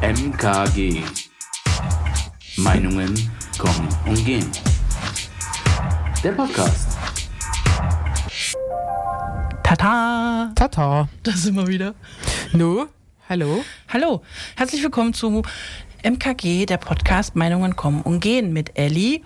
[0.00, 1.02] MKG.
[2.56, 3.14] Meinungen
[3.58, 4.46] kommen und gehen.
[6.22, 6.96] Der Podcast.
[9.64, 10.52] Tata!
[10.54, 11.08] Tata.
[11.22, 11.94] Da sind wir wieder.
[12.52, 12.86] Nu,
[13.28, 13.64] hallo.
[13.88, 14.22] Hallo,
[14.56, 15.42] herzlich willkommen zu
[16.04, 19.22] MKG, der Podcast Meinungen kommen und gehen mit Ellie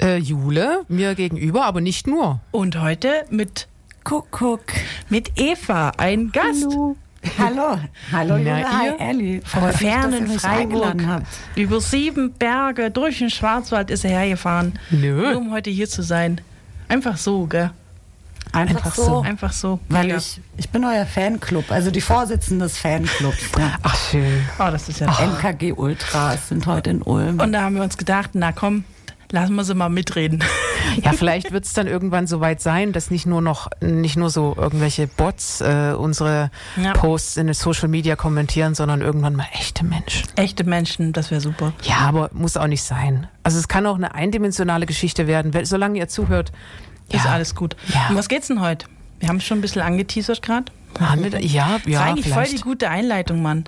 [0.00, 2.40] Äh, Jule, mir gegenüber, aber nicht nur.
[2.50, 3.68] und heute mit,
[4.04, 4.60] Kuckuck.
[5.08, 6.66] mit Eva, ein Gast.
[6.70, 6.96] Hallo.
[7.38, 7.76] Hallo,
[8.10, 9.00] Na, liebe Hi, ihr?
[9.00, 9.42] Elli.
[9.44, 10.96] Vom fernen Freiburg.
[11.54, 15.36] Über sieben Berge durch den Schwarzwald ist er hergefahren, nur Nö.
[15.36, 16.40] um heute hier zu sein.
[16.88, 17.70] Einfach so, gell?
[18.52, 19.04] Einfach, Einfach so.
[19.04, 19.20] so.
[19.20, 19.80] Einfach so.
[19.88, 20.16] Weil Mega.
[20.16, 23.50] ich, ich bin euer Fanclub, also die Vorsitzende des Fanclubs.
[23.56, 23.76] Ja.
[23.82, 24.42] Ach, schön.
[24.58, 27.38] Oh, das ist ja MKG Ultras sind heute in Ulm.
[27.38, 28.84] Und da haben wir uns gedacht, na komm,
[29.30, 30.42] lassen wir sie mal mitreden.
[31.04, 34.28] Ja, vielleicht wird es dann irgendwann so weit sein, dass nicht nur noch, nicht nur
[34.28, 36.50] so irgendwelche Bots äh, unsere
[36.82, 36.94] Ja.
[36.94, 40.26] Posts in den Social Media kommentieren, sondern irgendwann mal echte Menschen.
[40.36, 41.72] Echte Menschen, das wäre super.
[41.82, 43.28] Ja, aber muss auch nicht sein.
[43.44, 46.50] Also es kann auch eine eindimensionale Geschichte werden, solange ihr zuhört.
[47.12, 47.30] Ist ja.
[47.30, 47.76] alles gut.
[47.94, 48.08] Ja.
[48.08, 48.86] Und was geht's denn heute?
[49.20, 50.72] Wir haben es schon ein bisschen angeteasert gerade.
[51.16, 52.52] Nicht- Ja, Das ja, war eigentlich voll vielleicht.
[52.58, 53.64] die gute Einleitung, Mann.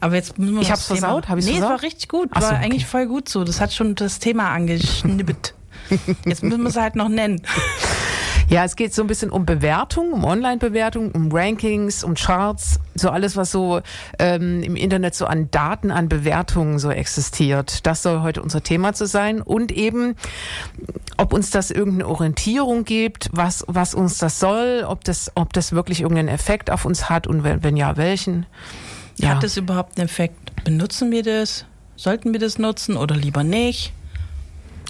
[0.00, 1.28] Aber jetzt müssen wir Ich hab's Thema- versaut?
[1.28, 1.70] Hab ich's nee, versaut?
[1.70, 2.28] es war richtig gut.
[2.32, 2.64] Ach so, war okay.
[2.64, 3.44] eigentlich voll gut so.
[3.44, 5.54] Das hat schon das Thema angeschnippet.
[6.26, 7.42] Jetzt müssen wir es halt noch nennen.
[8.48, 13.08] Ja, es geht so ein bisschen um Bewertung, um Online-Bewertung, um Rankings, um Charts, so
[13.08, 13.80] alles, was so
[14.18, 17.86] ähm, im Internet so an Daten, an Bewertungen so existiert.
[17.86, 20.16] Das soll heute unser Thema zu sein und eben,
[21.16, 25.72] ob uns das irgendeine Orientierung gibt, was was uns das soll, ob das ob das
[25.72, 28.46] wirklich irgendeinen Effekt auf uns hat und wenn, wenn ja, welchen.
[29.18, 29.30] Ja.
[29.30, 30.64] Hat das überhaupt einen Effekt?
[30.64, 31.66] Benutzen wir das?
[31.96, 33.92] Sollten wir das nutzen oder lieber nicht?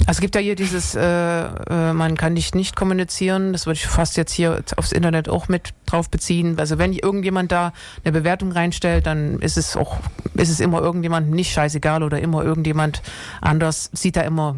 [0.06, 3.74] Also es gibt ja hier dieses, äh, äh, man kann dich nicht kommunizieren, das würde
[3.74, 6.58] ich fast jetzt hier aufs Internet auch mit drauf beziehen.
[6.58, 9.98] Also wenn irgendjemand da eine Bewertung reinstellt, dann ist es auch,
[10.34, 13.02] ist es immer irgendjemand nicht scheißegal oder immer irgendjemand
[13.40, 14.56] anders sieht da immer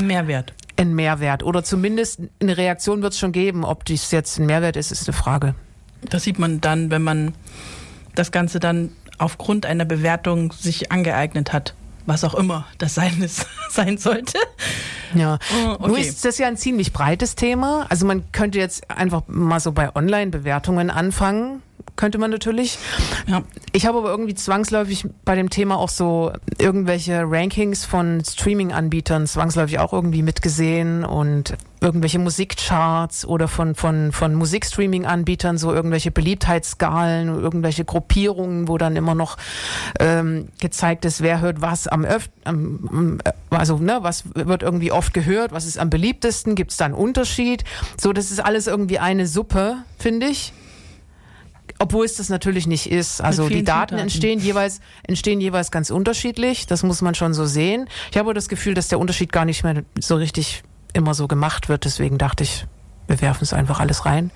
[0.00, 0.52] Mehrwert.
[0.76, 1.42] einen Mehrwert.
[1.42, 3.64] Oder zumindest eine Reaktion wird es schon geben.
[3.64, 5.54] Ob dies jetzt ein Mehrwert ist, ist eine Frage.
[6.10, 7.34] Das sieht man dann, wenn man
[8.14, 11.74] das Ganze dann aufgrund einer Bewertung sich angeeignet hat.
[12.04, 14.38] Was auch immer das sein, ist, sein sollte.
[15.14, 15.38] Ja.
[15.52, 16.02] Oh, Nur okay.
[16.02, 17.86] ist das ja ein ziemlich breites Thema.
[17.88, 21.62] Also man könnte jetzt einfach mal so bei Online-Bewertungen anfangen.
[21.96, 22.78] Könnte man natürlich.
[23.26, 23.42] Ja.
[23.72, 29.78] Ich habe aber irgendwie zwangsläufig bei dem Thema auch so irgendwelche Rankings von Streaming-Anbietern zwangsläufig
[29.78, 37.84] auch irgendwie mitgesehen und irgendwelche Musikcharts oder von, von, von Musikstreaming-Anbietern so irgendwelche Beliebtheitsskalen, irgendwelche
[37.84, 39.36] Gruppierungen, wo dann immer noch
[39.98, 44.62] ähm, gezeigt ist, wer hört was am öf am, am, äh, also ne, was wird
[44.62, 47.64] irgendwie oft gehört, was ist am beliebtesten, gibt es da einen Unterschied?
[48.00, 50.52] So, das ist alles irgendwie eine Suppe, finde ich.
[51.78, 53.20] Obwohl es das natürlich nicht ist.
[53.20, 53.98] Also die Daten Zutaten.
[53.98, 56.66] entstehen jeweils, entstehen jeweils ganz unterschiedlich.
[56.66, 57.88] Das muss man schon so sehen.
[58.10, 61.28] Ich habe aber das Gefühl, dass der Unterschied gar nicht mehr so richtig immer so
[61.28, 61.84] gemacht wird.
[61.84, 62.66] Deswegen dachte ich,
[63.06, 64.30] wir werfen es einfach alles rein.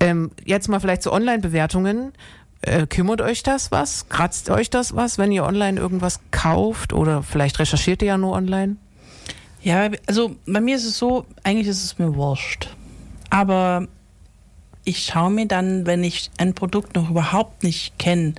[0.00, 2.12] Ähm, jetzt mal vielleicht zu Online-Bewertungen.
[2.62, 4.08] Äh, kümmert euch das was?
[4.08, 6.92] Kratzt euch das was, wenn ihr online irgendwas kauft?
[6.92, 8.76] Oder vielleicht recherchiert ihr ja nur online?
[9.62, 12.74] Ja, also bei mir ist es so, eigentlich ist es mir wurscht.
[13.28, 13.86] Aber
[14.84, 18.34] ich schaue mir dann, wenn ich ein Produkt noch überhaupt nicht kenne,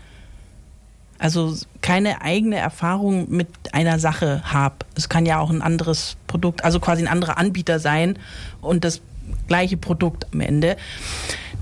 [1.20, 4.78] also keine eigene Erfahrung mit einer Sache habe.
[4.96, 8.18] Es kann ja auch ein anderes Produkt, also quasi ein anderer Anbieter sein
[8.60, 9.02] und das
[9.48, 10.78] gleiche Produkt am Ende.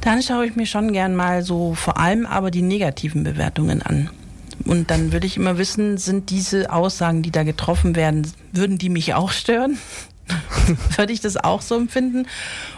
[0.02, 4.10] Dann schaue ich mir schon gern mal so vor allem aber die negativen Bewertungen an.
[4.66, 8.90] Und dann würde ich immer wissen, sind diese Aussagen, die da getroffen werden, würden die
[8.90, 9.78] mich auch stören?
[10.98, 12.28] Würde ich das auch so empfinden?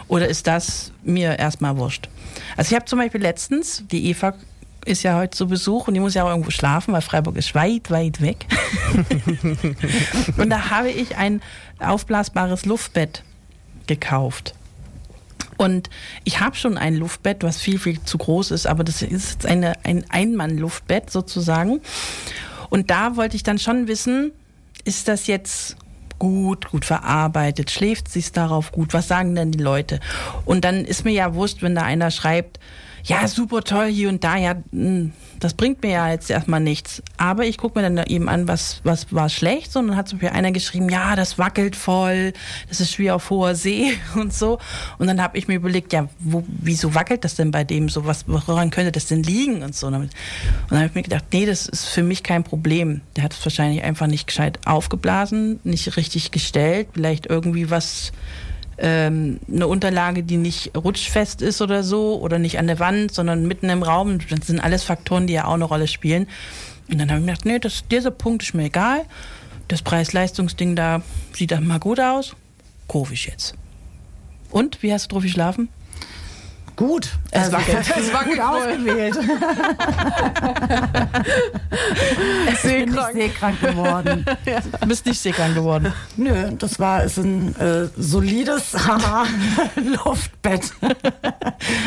[0.08, 2.08] Oder ist das mir erstmal wurscht?
[2.56, 4.34] Also ich habe zum Beispiel letztens, die Eva
[4.84, 7.54] ist ja heute zu Besuch und die muss ja auch irgendwo schlafen, weil Freiburg ist
[7.54, 8.46] weit, weit weg.
[10.36, 11.40] und da habe ich ein
[11.78, 13.22] aufblasbares Luftbett
[13.86, 14.54] gekauft.
[15.56, 15.90] Und
[16.24, 19.46] ich habe schon ein Luftbett, was viel, viel zu groß ist, aber das ist jetzt
[19.46, 21.80] eine, ein Einmann-Luftbett sozusagen.
[22.68, 24.32] Und da wollte ich dann schon wissen,
[24.84, 25.76] ist das jetzt
[26.22, 29.98] gut, gut verarbeitet, schläft sich darauf gut, was sagen denn die Leute?
[30.44, 32.60] Und dann ist mir ja wurscht, wenn da einer schreibt,
[33.02, 35.10] ja, super toll hier und da, ja, mh,
[35.42, 37.02] das bringt mir ja jetzt erstmal nichts.
[37.16, 39.74] Aber ich gucke mir dann eben an, was, was war schlecht.
[39.74, 42.32] Und dann hat zum Beispiel einer geschrieben, ja, das wackelt voll,
[42.68, 44.60] das ist wie auf hoher See und so.
[44.98, 48.06] Und dann habe ich mir überlegt, ja, wo, wieso wackelt das denn bei dem so?
[48.06, 49.88] Was, woran könnte das denn liegen und so?
[49.88, 50.10] Und
[50.68, 53.00] dann habe ich mir gedacht, nee, das ist für mich kein Problem.
[53.16, 58.12] Der hat es wahrscheinlich einfach nicht gescheit aufgeblasen, nicht richtig gestellt, vielleicht irgendwie was
[58.78, 63.46] ähm, eine Unterlage, die nicht rutschfest ist oder so oder nicht an der Wand, sondern
[63.46, 64.18] mitten im Raum.
[64.28, 66.26] Das sind alles Faktoren, die ja auch eine Rolle spielen.
[66.90, 69.04] Und dann habe ich mir gedacht, nee, das, dieser Punkt ist mir egal.
[69.68, 71.02] Das Preis-Leistungs-Ding da
[71.32, 72.34] sieht mal gut aus.
[72.88, 73.54] Kaufe ich jetzt.
[74.50, 75.68] Und, wie hast du drauf geschlafen?
[76.76, 77.10] Gut.
[77.30, 77.92] Es Also, wackelt.
[77.96, 79.18] Es war gut ausgewählt.
[82.52, 84.24] ich bin nicht seekrank geworden.
[84.80, 85.92] Du bist nicht seekrank geworden.
[86.16, 90.72] Nö, das war ist ein äh, solides Hammer-Luftbett.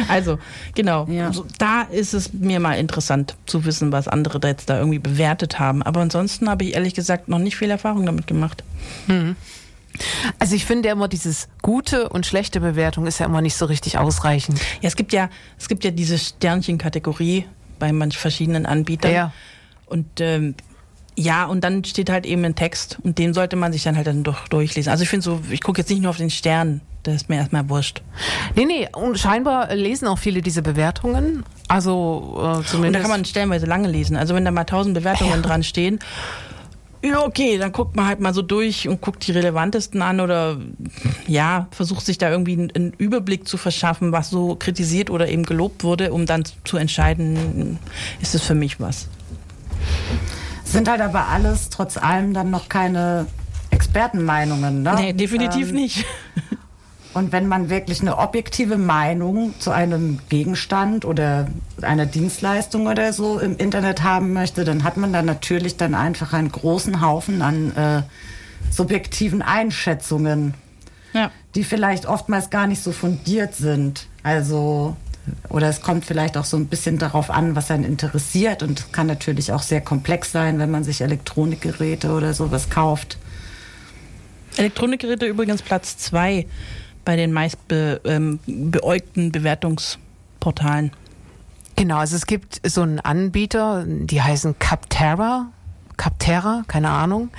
[0.08, 0.40] Also,
[0.74, 1.06] genau.
[1.10, 1.32] Ja.
[1.34, 5.00] So, da ist es mir mal interessant zu wissen, was andere da jetzt da irgendwie
[5.00, 5.84] bewertet haben.
[5.84, 8.64] Aber ansonsten habe ich ehrlich gesagt noch nicht viel Erfahrung damit gemacht.
[10.40, 13.66] Also ich finde ja immer dieses gute und schlechte Bewertung ist ja immer nicht so
[13.66, 14.60] richtig ausreichend.
[14.82, 17.46] Ja, es gibt ja, es gibt ja diese Sternchen-Kategorie
[17.80, 19.12] bei manch verschiedenen Anbietern.
[19.12, 19.34] Ja.
[19.86, 20.56] Und ähm,
[21.18, 24.08] ja, und dann steht halt eben ein Text und den sollte man sich dann halt
[24.08, 24.92] dann doch durchlesen.
[24.92, 27.38] Also ich finde so, ich gucke jetzt nicht nur auf den Stern, das ist mir
[27.38, 28.02] erstmal wurscht.
[28.56, 31.46] Nee, nee, und scheinbar lesen auch viele diese Bewertungen.
[31.68, 32.96] Also äh, Und zumindest.
[32.96, 34.18] da kann man stellenweise lange lesen.
[34.18, 36.00] Also wenn da mal tausend Bewertungen dran stehen,
[37.06, 40.58] ja, okay, dann guckt man halt mal so durch und guckt die relevantesten an oder
[41.28, 45.84] ja, versucht sich da irgendwie einen, Überblick zu verschaffen, was so kritisiert oder eben gelobt
[45.84, 47.80] wurde, um dann zu entscheiden,
[48.22, 49.08] ist es für mich was.
[50.64, 53.28] Sind halt aber alles trotz allem dann noch keine
[53.70, 54.82] Expertenmeinungen.
[54.82, 54.96] Ne?
[54.96, 56.06] Nee, definitiv Ähm, nicht.
[57.16, 61.48] Und wenn man wirklich eine objektive Meinung zu einem Gegenstand oder
[61.82, 66.34] einer Dienstleistung oder so im Internet haben möchte, dann hat man da natürlich dann einfach
[66.34, 68.02] einen großen Haufen an äh,
[68.70, 70.56] subjektiven Einschätzungen,
[71.14, 71.32] Ja.
[71.56, 74.08] die vielleicht oftmals gar nicht so fundiert sind.
[74.22, 74.98] Also
[75.48, 78.92] oder es kommt vielleicht auch so ein bisschen darauf an, was einen interessiert und es
[78.92, 83.18] kann natürlich auch sehr komplex sein, wenn man sich Elektronikgeräte oder sowas kauft.
[84.58, 86.46] Elektronikgeräte übrigens Platz zwei
[87.06, 90.92] bei den meist be, ähm, beäugten Bewertungsportalen.
[91.76, 95.48] Genau, also es gibt so einen Anbieter, die heißen Capterra.
[95.98, 97.30] Capterra, keine Ahnung.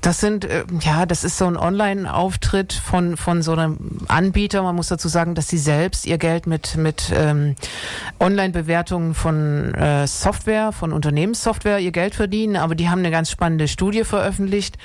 [0.00, 4.62] Das sind, äh, ja, das ist so ein Online-Auftritt von, von so einem Anbieter.
[4.62, 7.54] Man muss dazu sagen, dass sie selbst ihr Geld mit, mit ähm,
[8.18, 12.56] Online-Bewertungen von äh, Software, von Unternehmenssoftware ihr Geld verdienen.
[12.56, 14.78] Aber die haben eine ganz spannende Studie veröffentlicht,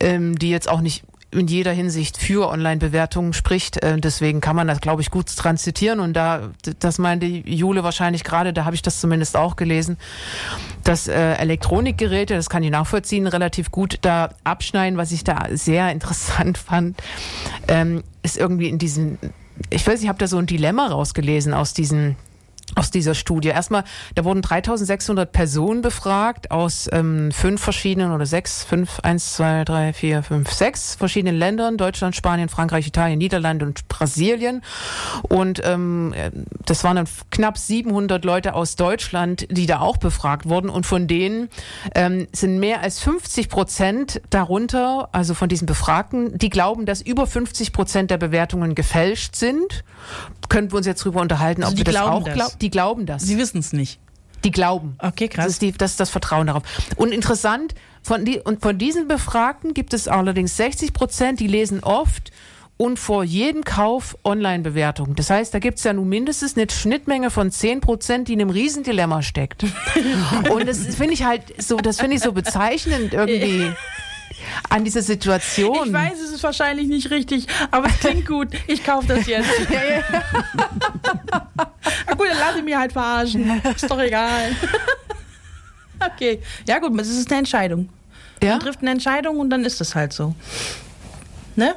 [0.00, 3.82] ähm, die jetzt auch nicht in jeder Hinsicht für Online-Bewertungen spricht.
[3.82, 6.00] Äh, deswegen kann man das, glaube ich, gut dran zitieren.
[6.00, 9.98] Und da, das meinte Jule wahrscheinlich gerade, da habe ich das zumindest auch gelesen,
[10.84, 14.98] dass äh, Elektronikgeräte, das kann ich nachvollziehen, relativ gut da abschneiden.
[14.98, 17.02] Was ich da sehr interessant fand,
[17.68, 19.18] ähm, ist irgendwie in diesen,
[19.70, 22.16] ich weiß, ich habe da so ein Dilemma rausgelesen aus diesen
[22.74, 23.48] aus dieser Studie.
[23.48, 23.84] Erstmal,
[24.14, 29.92] da wurden 3600 Personen befragt aus ähm, fünf verschiedenen oder sechs, fünf, eins, zwei, drei,
[29.92, 31.76] vier, fünf, sechs verschiedenen Ländern.
[31.76, 34.62] Deutschland, Spanien, Frankreich, Italien, Niederlande und Brasilien.
[35.22, 36.30] Und ähm, äh,
[36.64, 40.68] das waren dann knapp 700 Leute aus Deutschland, die da auch befragt wurden.
[40.68, 41.48] Und von denen
[41.94, 47.26] ähm, sind mehr als 50 Prozent darunter, also von diesen Befragten, die glauben, dass über
[47.26, 49.84] 50 Prozent der Bewertungen gefälscht sind.
[50.48, 52.60] Können wir uns jetzt drüber unterhalten, Also ob die wir das glauben auch das.
[52.60, 53.22] Die glauben das.
[53.22, 54.00] Sie wissen es nicht.
[54.44, 54.96] Die glauben.
[55.00, 55.44] Okay, krass.
[55.44, 56.62] Das ist, die, das ist das Vertrauen darauf.
[56.96, 61.82] Und interessant, von, die, und von diesen Befragten gibt es allerdings 60 Prozent, die lesen
[61.82, 62.30] oft
[62.76, 65.16] und vor jedem Kauf Online-Bewertungen.
[65.16, 68.40] Das heißt, da gibt es ja nun mindestens eine Schnittmenge von 10 Prozent, die in
[68.40, 69.64] einem Riesendilemma steckt.
[70.50, 73.72] und das finde ich halt so, das finde ich so bezeichnend irgendwie
[74.70, 75.86] an dieser Situation.
[75.88, 78.48] Ich weiß, es ist wahrscheinlich nicht richtig, aber es klingt gut.
[78.66, 79.48] Ich kaufe das jetzt.
[82.06, 83.60] Na gut, dann lass ich mich halt verarschen.
[83.74, 84.50] Ist doch egal.
[86.14, 86.42] Okay.
[86.68, 87.88] Ja gut, es ist eine Entscheidung.
[88.42, 88.50] Ja?
[88.50, 90.34] Man trifft eine Entscheidung und dann ist es halt so.
[91.56, 91.74] Ne?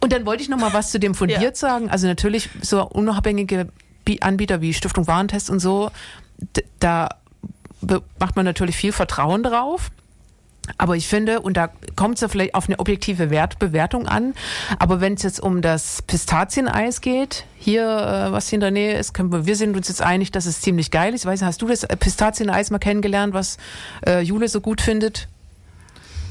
[0.00, 1.54] Und dann wollte ich noch mal was zu dem fundiert Ja.
[1.54, 1.90] sagen.
[1.90, 3.68] Also natürlich so unabhängige
[4.06, 5.90] Bi- Anbieter wie Stiftung Warentest und so,
[6.80, 7.10] da
[8.18, 9.90] macht man natürlich viel Vertrauen drauf.
[10.78, 14.34] Aber ich finde, und da kommt es ja vielleicht auf eine objektive Wert Bewertung an,
[14.78, 18.98] aber wenn es jetzt um das Pistazieneis geht, hier, äh, was hier in der Nähe
[18.98, 21.22] ist, können wir, wir sind uns jetzt einig, dass es ziemlich geil ist.
[21.22, 23.56] Ich weiß, nicht, hast du das Pistazieneis mal kennengelernt, was
[24.06, 25.28] äh, Jule so gut findet?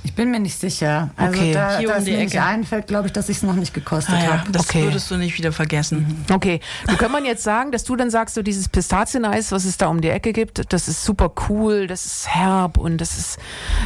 [0.03, 1.09] Ich bin mir nicht sicher.
[1.17, 1.53] Also Okay.
[1.53, 2.43] da, Hier da um es die mir nicht Ecke.
[2.43, 4.51] einfällt, glaube ich, dass ich es noch nicht gekostet Ah, ja, habe.
[4.51, 4.83] das Okay.
[4.83, 6.23] würdest du nicht wieder vergessen.
[6.31, 9.77] Okay, du kann man jetzt sagen, dass du dann sagst, so dieses Pistazieneis, was es
[9.77, 13.39] da um die Ecke gibt, das ist super cool, das ist herb und das ist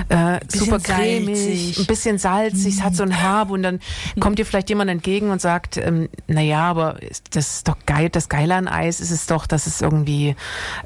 [0.10, 1.80] äh, super cremig, salzig.
[1.80, 3.80] ein bisschen salzig, es hat so ein Herb und dann
[4.20, 7.00] kommt dir vielleicht jemand entgegen und sagt, ähm, naja, aber
[7.32, 10.36] das ist doch geil, das Geile an Eis ist es doch, dass es irgendwie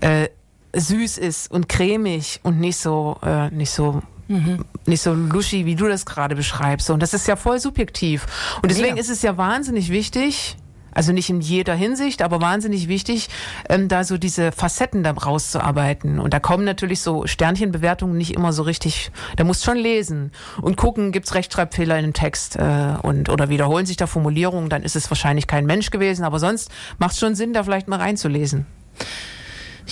[0.01, 0.29] äh,
[0.73, 4.65] süß ist und cremig und nicht so, äh, nicht so mhm.
[4.85, 6.89] nicht so luschi, wie du das gerade beschreibst.
[6.89, 8.25] Und das ist ja voll subjektiv.
[8.61, 9.01] Und deswegen ja.
[9.01, 10.57] ist es ja wahnsinnig wichtig,
[10.97, 13.29] also nicht in jeder Hinsicht, aber wahnsinnig wichtig,
[13.69, 16.19] ähm, da so diese Facetten da rauszuarbeiten.
[16.19, 20.75] Und da kommen natürlich so Sternchenbewertungen nicht immer so richtig, da musst schon lesen und
[20.75, 24.95] gucken, gibt's Rechtschreibfehler in dem Text äh, und oder wiederholen sich da Formulierungen, dann ist
[24.95, 28.65] es wahrscheinlich kein Mensch gewesen, aber sonst macht es schon Sinn, da vielleicht mal reinzulesen.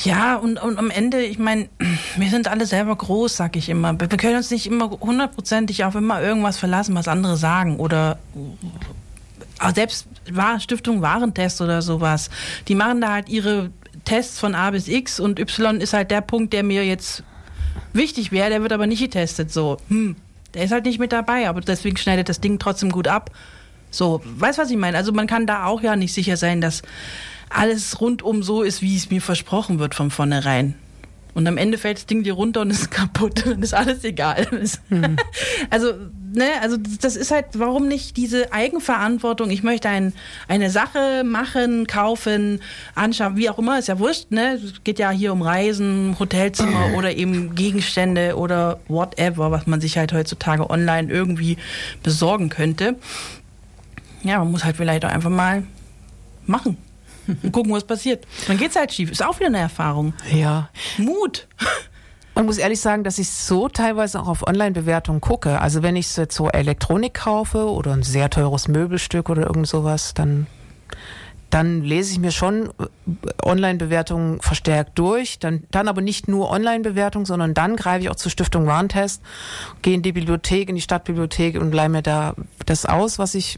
[0.04, 1.70] Ja, und, und am Ende, ich meine,
[2.18, 4.00] wir sind alle selber groß, sag ich immer.
[4.00, 8.18] Wir können uns nicht immer hundertprozentig auf immer irgendwas verlassen, was andere sagen oder
[9.74, 10.08] selbst
[10.60, 12.30] Stiftung Warentest oder sowas,
[12.68, 13.72] die machen da halt ihre
[14.04, 17.24] Tests von A bis X und Y ist halt der Punkt, der mir jetzt
[17.94, 19.52] wichtig wäre, der wird aber nicht getestet.
[19.52, 20.16] So, hm,
[20.54, 23.32] der ist halt nicht mit dabei, aber deswegen schneidet das Ding trotzdem gut ab.
[23.92, 24.98] So, weißt was ich meine?
[24.98, 26.82] Also man kann da auch ja nicht sicher sein, dass
[27.50, 30.76] alles rundum so ist, wie es mir versprochen wird von vornherein.
[31.36, 34.48] Und am Ende fällt das Ding dir runter und ist kaputt und ist alles egal.
[34.90, 35.18] Hm.
[35.70, 35.94] Also,
[36.34, 39.50] ne, also das ist halt, warum nicht diese Eigenverantwortung?
[39.50, 40.14] Ich möchte ein,
[40.48, 42.62] eine Sache machen, kaufen,
[42.94, 44.60] anschauen, wie auch immer, ist ja wurscht, ne?
[44.64, 49.98] Es geht ja hier um Reisen, Hotelzimmer oder eben Gegenstände oder whatever, was man sich
[49.98, 51.58] halt heutzutage online irgendwie
[52.04, 52.96] besorgen könnte.
[54.24, 55.64] Ja, man muss halt vielleicht auch einfach mal
[56.46, 56.78] machen
[57.28, 58.26] und gucken, was passiert.
[58.48, 59.12] Dann geht's halt schief.
[59.12, 60.14] Ist auch wieder eine Erfahrung.
[60.34, 60.70] Ja.
[60.98, 61.48] Mut.
[62.36, 65.62] Man muss ehrlich sagen, dass ich so teilweise auch auf Online-Bewertungen gucke.
[65.62, 70.14] Also wenn ich jetzt so Elektronik kaufe oder ein sehr teures Möbelstück oder irgend sowas,
[70.14, 70.48] dann
[71.56, 72.86] dann lese ich mir schon äh,
[73.42, 78.30] Online-Bewertungen verstärkt durch, dann, dann aber nicht nur Online-Bewertungen, sondern dann greife ich auch zur
[78.30, 79.22] Stiftung Warntest,
[79.82, 82.36] gehe in die Bibliothek, in die Stadtbibliothek und leih mir da
[82.66, 83.58] das aus, was ich,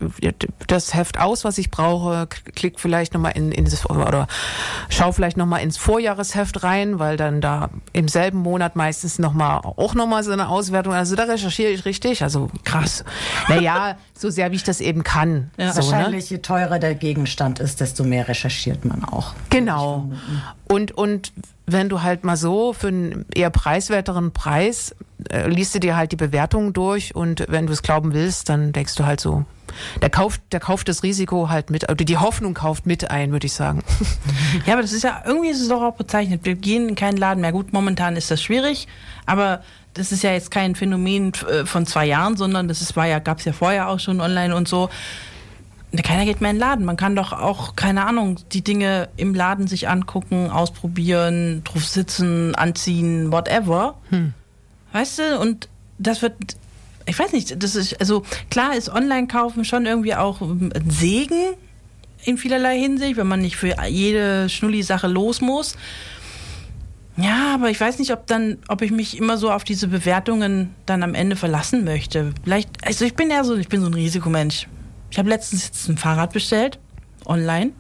[0.68, 4.28] das Heft aus, was ich brauche, klick vielleicht nochmal in, in das, oder
[4.90, 9.96] schau vielleicht nochmal ins Vorjahresheft rein, weil dann da im selben Monat meistens nochmal, auch
[9.96, 13.04] nochmal so eine Auswertung, also da recherchiere ich richtig, also krass.
[13.50, 15.50] Naja, so sehr wie ich das eben kann.
[15.58, 15.74] Ja.
[15.74, 15.88] So, ne?
[15.88, 16.38] Wahrscheinlich, ne?
[16.38, 19.34] je teurer der Gegenstand ist, desto mehr recherchiert man auch.
[19.50, 20.12] Genau.
[20.68, 21.32] Und, und
[21.66, 24.96] wenn du halt mal so für einen eher preiswerteren Preis
[25.30, 28.72] äh, liest du dir halt die Bewertungen durch und wenn du es glauben willst, dann
[28.72, 29.46] denkst du halt so,
[30.02, 33.48] der kauft, der kauft das Risiko halt mit, oder die Hoffnung kauft mit ein, würde
[33.48, 33.84] ich sagen.
[34.66, 36.42] Ja, aber das ist ja, irgendwie ist es doch auch bezeichnet.
[36.44, 37.52] Wir gehen in keinen Laden mehr.
[37.52, 38.88] Gut, momentan ist das schwierig,
[39.26, 39.62] aber
[39.94, 43.20] das ist ja jetzt kein Phänomen äh, von zwei Jahren, sondern das ist, war ja,
[43.20, 44.90] gab es ja vorher auch schon online und so.
[46.04, 46.86] Keiner geht mehr in den Laden.
[46.86, 52.56] Man kann doch auch, keine Ahnung, die Dinge im Laden sich angucken, ausprobieren, drauf sitzen,
[52.56, 53.96] anziehen, whatever.
[54.10, 54.34] Hm.
[54.94, 55.40] Weißt du?
[55.40, 56.36] Und das wird,
[57.06, 61.54] ich weiß nicht, das ist, also klar ist Online-Kaufen schon irgendwie auch ein Segen
[62.24, 65.76] in vielerlei Hinsicht, wenn man nicht für jede Schnulli-Sache los muss.
[67.16, 70.76] Ja, aber ich weiß nicht, ob dann, ob ich mich immer so auf diese Bewertungen
[70.86, 72.34] dann am Ende verlassen möchte.
[72.44, 74.68] Vielleicht, also ich bin ja so, ich bin so ein Risikomensch.
[75.10, 76.80] Ich habe letztens jetzt ein Fahrrad bestellt,
[77.26, 77.72] online.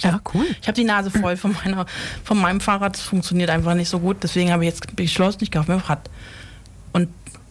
[0.00, 0.44] Ja, hab, cool.
[0.60, 1.86] Ich habe die Nase voll von meiner,
[2.22, 2.96] von meinem Fahrrad.
[2.96, 4.18] Das funktioniert einfach nicht so gut.
[4.22, 6.10] Deswegen habe ich jetzt beschlossen, ich kaufe mir ein Fahrrad.
[6.92, 7.08] Und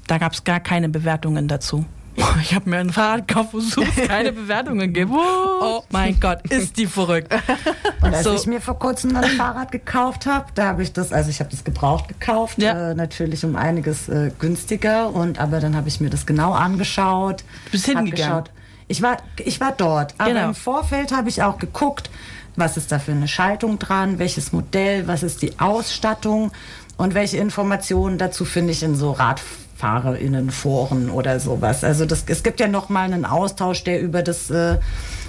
[0.08, 1.86] da gab es gar keine Bewertungen dazu.
[2.42, 3.76] Ich habe mir ein Fahrrad gekauft, wo es
[4.08, 5.12] keine Bewertungen gibt.
[5.12, 7.34] Oh mein Gott, ist die verrückt.
[8.02, 8.36] Und als so.
[8.36, 11.50] ich mir vor kurzem ein Fahrrad gekauft habe, da habe ich das, also ich habe
[11.50, 12.92] das gebraucht gekauft, ja.
[12.92, 15.14] äh, natürlich um einiges äh, günstiger.
[15.14, 17.44] Und aber dann habe ich mir das genau angeschaut.
[17.66, 18.46] Du bist hingegangen.
[18.88, 20.48] Ich war, ich war dort, aber genau.
[20.50, 22.10] im Vorfeld habe ich auch geguckt,
[22.56, 26.52] was ist da für eine Schaltung dran, welches Modell, was ist die Ausstattung
[26.98, 31.84] und welche Informationen dazu finde ich in so RadfahrerInnen-Foren oder sowas.
[31.84, 34.78] Also das, es gibt ja noch mal einen Austausch, der über das äh,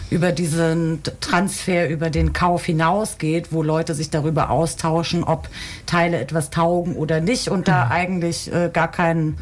[0.09, 5.49] über diesen Transfer, über den Kauf hinausgeht, wo Leute sich darüber austauschen, ob
[5.85, 7.93] Teile etwas taugen oder nicht und da mhm.
[7.93, 9.37] eigentlich äh, gar kein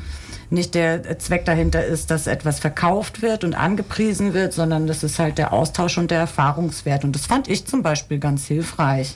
[0.50, 5.18] nicht der Zweck dahinter ist, dass etwas verkauft wird und angepriesen wird, sondern das ist
[5.18, 7.04] halt der Austausch und der Erfahrungswert.
[7.04, 9.14] Und das fand ich zum Beispiel ganz hilfreich.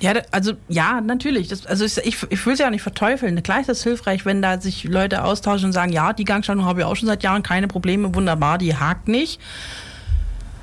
[0.00, 1.46] Ja, also ja, natürlich.
[1.46, 3.40] Das, also ich, ich, will es ja auch nicht verteufeln.
[3.44, 6.80] Klar ist das hilfreich, wenn da sich Leute austauschen und sagen, ja, die Gangschaltung habe
[6.80, 9.40] ich auch schon seit Jahren, keine Probleme, wunderbar, die hakt nicht.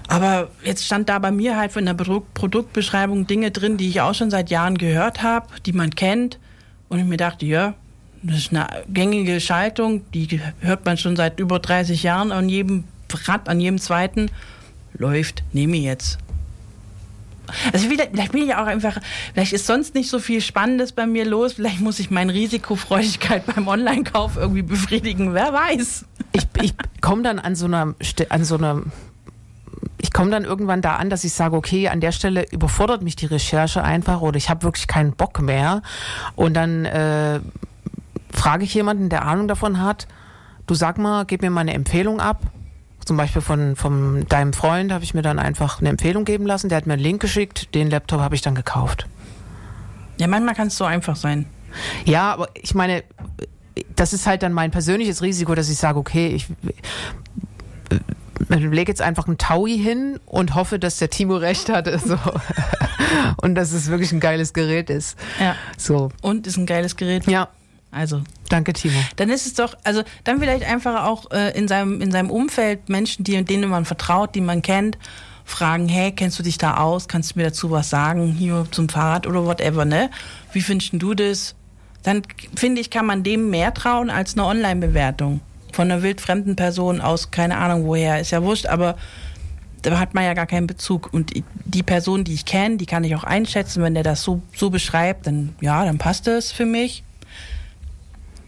[0.10, 4.14] Aber jetzt stand da bei mir halt von der Produktbeschreibung Dinge drin, die ich auch
[4.14, 6.38] schon seit Jahren gehört habe, die man kennt.
[6.90, 7.76] Und ich mir dachte, ja,
[8.22, 12.84] das ist eine gängige Schaltung, die hört man schon seit über 30 Jahren an jedem
[13.26, 14.30] Rad, an jedem zweiten.
[14.94, 16.18] Läuft, nehme jetzt.
[17.74, 18.98] Also vielleicht bin ich auch einfach,
[19.34, 21.54] vielleicht ist sonst nicht so viel Spannendes bei mir los.
[21.54, 25.34] Vielleicht muss ich meine Risikofreudigkeit beim Online-Kauf irgendwie befriedigen.
[25.34, 26.06] Wer weiß.
[26.34, 27.96] Ich, ich komme dann an so einer,
[28.42, 28.84] so einer
[30.02, 33.16] ich komme dann irgendwann da an, dass ich sage, okay, an der Stelle überfordert mich
[33.16, 35.82] die Recherche einfach oder ich habe wirklich keinen Bock mehr.
[36.36, 37.42] Und dann äh,
[38.32, 40.08] frage ich jemanden, der Ahnung davon hat,
[40.68, 42.42] du sag mal, gib mir mal eine Empfehlung ab.
[43.06, 46.70] Zum Beispiel von, von deinem Freund habe ich mir dann einfach eine Empfehlung geben lassen.
[46.70, 49.08] Der hat mir einen Link geschickt, den Laptop habe ich dann gekauft.
[50.18, 51.46] Ja, manchmal kann es so einfach sein.
[52.06, 53.04] Ja, aber ich meine,
[53.96, 56.48] das ist halt dann mein persönliches Risiko, dass ich sage, okay, ich
[57.90, 62.00] äh, lege jetzt einfach einen Taui hin und hoffe, dass der Timo recht hatte.
[62.06, 62.18] So.
[63.42, 65.18] und dass es wirklich ein geiles Gerät ist.
[65.40, 65.56] Ja.
[65.78, 66.12] So.
[66.22, 67.26] Und ist ein geiles Gerät.
[67.28, 67.50] Ja,
[67.92, 69.00] Also, danke, Timo.
[69.16, 72.88] dann ist es doch, also dann vielleicht einfach auch äh, in, seinem, in seinem Umfeld
[72.88, 74.98] Menschen, die, denen man vertraut, die man kennt,
[75.44, 77.08] fragen, hey, kennst du dich da aus?
[77.08, 78.32] Kannst du mir dazu was sagen?
[78.32, 80.12] Hier zum Fahrrad oder whatever, ne?
[80.54, 81.56] Wie findest du das?
[82.04, 82.22] Dann
[82.56, 85.42] finde ich, kann man dem mehr trauen als eine Online-Bewertung
[85.74, 88.96] von einer wildfremden Person aus, keine Ahnung woher, ist ja wurscht, aber
[89.82, 91.14] da hat man ja gar keinen Bezug.
[91.14, 91.34] Und
[91.66, 94.70] die Person, die ich kenne, die kann ich auch einschätzen, wenn der das so, so
[94.70, 97.04] beschreibt, dann ja, dann passt es für mich.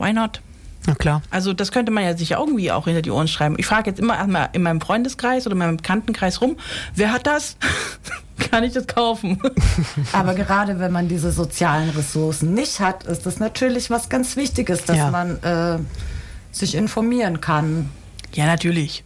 [0.02, 0.42] Why not?
[0.88, 1.22] Na klar.
[1.30, 3.56] Also das könnte man ja sich irgendwie auch hinter die Ohren schreiben.
[3.60, 6.58] Ich frage jetzt immer erstmal in meinem Freundeskreis oder in meinem Bekanntenkreis rum,
[6.96, 7.56] wer hat das?
[8.50, 9.40] Kann ich das kaufen?
[10.12, 14.84] Aber gerade wenn man diese sozialen Ressourcen nicht hat, ist das natürlich was ganz Wichtiges,
[14.86, 15.12] dass Ja.
[15.12, 15.78] man äh,
[16.52, 17.90] sich informieren kann.
[18.34, 19.04] ja, natürlich.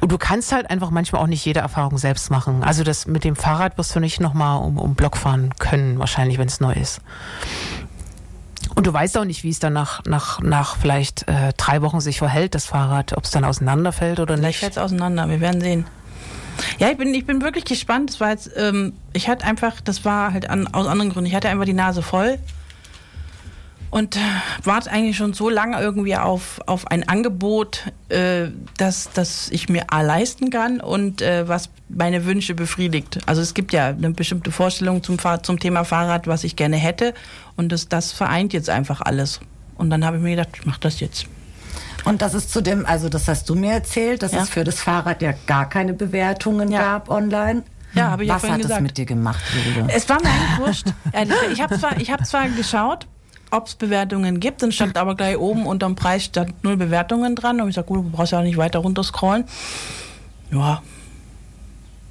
[0.00, 2.62] Und du kannst halt einfach manchmal auch nicht jede Erfahrung selbst machen.
[2.62, 6.38] Also das mit dem Fahrrad wirst du nicht nochmal um, um Block fahren können, wahrscheinlich,
[6.38, 7.00] wenn es neu ist.
[8.78, 11.98] Und du weißt auch nicht, wie es dann nach, nach, nach vielleicht äh, drei Wochen
[11.98, 14.58] sich verhält, das Fahrrad, ob es dann auseinanderfällt oder Vielleicht nicht.
[14.60, 15.28] fällt es auseinander.
[15.28, 15.84] Wir werden sehen.
[16.78, 18.10] Ja, ich bin, ich bin wirklich gespannt.
[18.10, 21.26] Das war jetzt, ähm, ich hatte einfach, das war halt an, aus anderen Gründen.
[21.26, 22.38] Ich hatte einfach die Nase voll
[23.90, 24.20] und äh,
[24.62, 29.86] warte eigentlich schon so lange irgendwie auf, auf ein Angebot, äh, das, das ich mir
[29.88, 33.18] A leisten kann und äh, was meine Wünsche befriedigt.
[33.26, 36.76] Also es gibt ja eine bestimmte Vorstellung zum, Fahr zum Thema Fahrrad, was ich gerne
[36.76, 37.14] hätte
[37.58, 39.40] und das, das vereint jetzt einfach alles.
[39.76, 41.26] Und dann habe ich mir gedacht, ich mache das jetzt.
[42.04, 44.42] Und das ist zudem, also das hast du mir erzählt, dass Ja.
[44.44, 46.80] es für das Fahrrad ja gar keine Bewertungen Ja.
[46.80, 47.64] gab online.
[47.94, 48.82] Ja, habe ich ja Was vorhin hat es gesagt.
[48.82, 49.92] mit dir gemacht, Wilde?
[49.92, 50.86] Es war mir eigentlich wurscht.
[51.52, 53.06] Ich habe zwar, ich hab zwar geschaut,
[53.50, 57.60] ob es Bewertungen gibt, dann stand aber gleich oben unterm Preis stand null Bewertungen dran.
[57.60, 59.44] Und ich sag, gut, du brauchst ja auch nicht weiter runterscrollen.
[60.52, 60.82] Ja,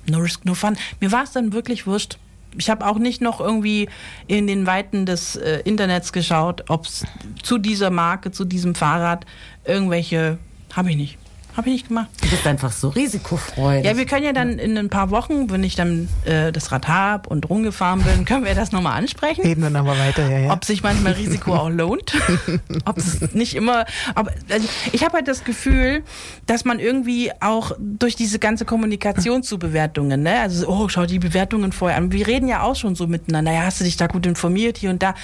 [0.10, 0.78] no risk, no fun.
[1.00, 2.18] Mir war es dann wirklich wurscht.
[2.58, 3.90] Ich habe auch nicht noch irgendwie
[4.28, 7.06] in den Weiten des äh, Internets geschaut, ob es
[7.44, 9.26] zu dieser Marke, zu diesem Fahrrad
[9.66, 10.38] irgendwelche,
[10.74, 11.18] habe ich nicht.
[11.58, 12.08] Habe ich nicht gemacht.
[12.22, 13.84] Du bist einfach so risikofreudig.
[13.84, 16.88] Ja, wir können ja dann in ein paar Wochen, wenn ich dann äh, das Rad
[16.88, 19.42] habe und rumgefahren bin, können wir das nochmal ansprechen.
[19.42, 20.54] Reden dann aber weiter, ja, ja.
[20.54, 22.14] Ob sich manchmal Risiko auch lohnt.
[22.86, 23.88] Ob es nicht immer.
[24.14, 26.04] Aber also ich habe halt das Gefühl,
[26.46, 30.40] dass man irgendwie auch durch diese ganze Kommunikation zu Bewertungen, ne?
[30.42, 32.12] Also, so, oh, schau die Bewertungen vorher an.
[32.12, 33.52] Wir reden ja auch schon so miteinander.
[33.52, 35.16] Ja, hast du dich da gut informiert hier und da?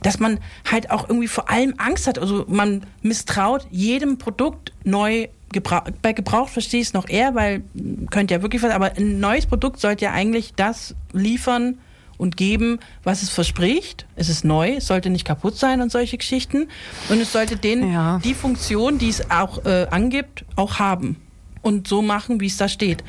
[0.00, 0.38] Dass man
[0.70, 2.20] halt auch irgendwie vor allem Angst hat.
[2.20, 5.26] Also man misstraut jedem Produkt neu.
[5.52, 7.62] Gebra bei Gebrauch verstehe ich es noch eher, weil
[8.10, 11.78] könnte ja wirklich was, aber ein neues Produkt sollte ja eigentlich das liefern,
[12.22, 14.06] und geben, was es verspricht.
[14.14, 16.68] Es ist neu, es sollte nicht kaputt sein und solche Geschichten.
[17.08, 18.20] Und es sollte den, Ja.
[18.24, 21.16] die Funktion, die es auch äh, angibt, auch haben.
[21.62, 23.02] Und so machen, wie es da steht.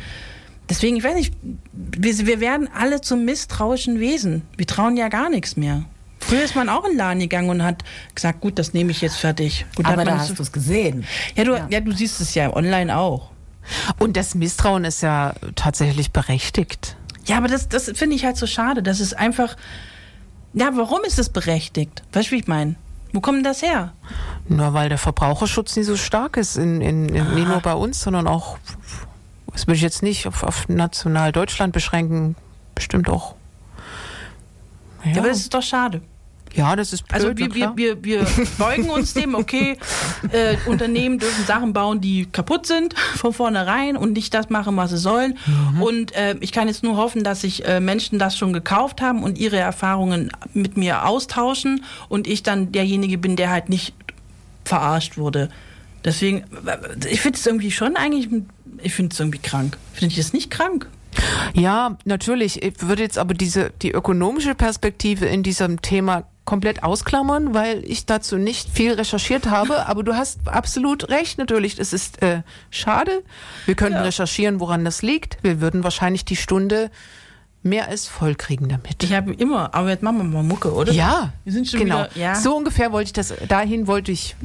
[0.67, 1.33] Deswegen, ich weiß nicht,
[1.73, 4.41] wir, wir werden alle zum misstrauischen Wesen.
[4.57, 5.85] Wir trauen ja gar nichts mehr.
[6.27, 7.83] Früher ist man auch in den Laden gegangen und hat
[8.15, 9.65] gesagt, gut, das nehme ich jetzt fertig.
[9.75, 11.05] Gut, Aber da hast du es gesehen.
[11.35, 11.79] ja, du, ja.
[11.79, 13.29] du siehst es ja online auch.
[13.99, 16.97] Und das Misstrauen ist ja tatsächlich berechtigt.
[17.25, 18.83] Ja, aber das, das finde ich halt so schade.
[18.83, 19.55] Das ist einfach.
[20.53, 22.03] Ja, warum ist das berechtigt?
[22.11, 22.75] Weißt du, wie ich meine?
[23.11, 23.93] Wo kommt denn das her?
[24.47, 28.01] Nur weil der Verbraucherschutz nicht so stark ist, in, in, in, nicht nur bei uns,
[28.01, 28.57] sondern auch,
[29.51, 32.35] das will ich jetzt nicht auf, auf national Deutschland beschränken,
[32.75, 33.35] bestimmt auch.
[35.05, 36.01] Ja, Ja, aber das ist doch schade.
[36.55, 39.77] Ja, das ist blöd, Also wir, wir, wir, wir beugen uns dem, okay,
[40.31, 44.91] äh, Unternehmen dürfen Sachen bauen, die kaputt sind von vornherein und nicht das machen, was
[44.91, 45.37] sie sollen.
[45.79, 49.23] Und äh, ich kann jetzt nur hoffen, dass sich äh, Menschen das schon gekauft haben
[49.23, 53.93] und ihre Erfahrungen mit mir austauschen und ich dann derjenige bin, der halt nicht
[54.65, 55.49] verarscht wurde.
[56.05, 56.43] Deswegen,
[57.09, 58.29] ich finde es irgendwie schon eigentlich,
[58.81, 59.77] ich finde es irgendwie krank.
[59.93, 60.87] Finde ich das nicht krank?
[61.53, 62.61] Ja, natürlich.
[62.61, 68.05] Ich würde jetzt aber diese, die ökonomische Perspektive in diesem Thema komplett ausklammern, weil ich
[68.05, 69.85] dazu nicht viel recherchiert habe.
[69.87, 71.79] Aber du hast absolut recht, natürlich.
[71.79, 73.23] Es ist äh, schade.
[73.65, 75.37] Wir könnten recherchieren, woran das liegt.
[75.41, 76.91] Wir würden wahrscheinlich die Stunde
[77.65, 79.01] mehr als voll kriegen damit.
[79.03, 80.91] Ich habe immer, aber jetzt machen wir mal Mucke, oder?
[80.91, 81.99] Ja, Wir sind schon genau.
[82.05, 82.35] wieder- ja.
[82.35, 84.35] So ungefähr wollte ich das, dahin wollte ich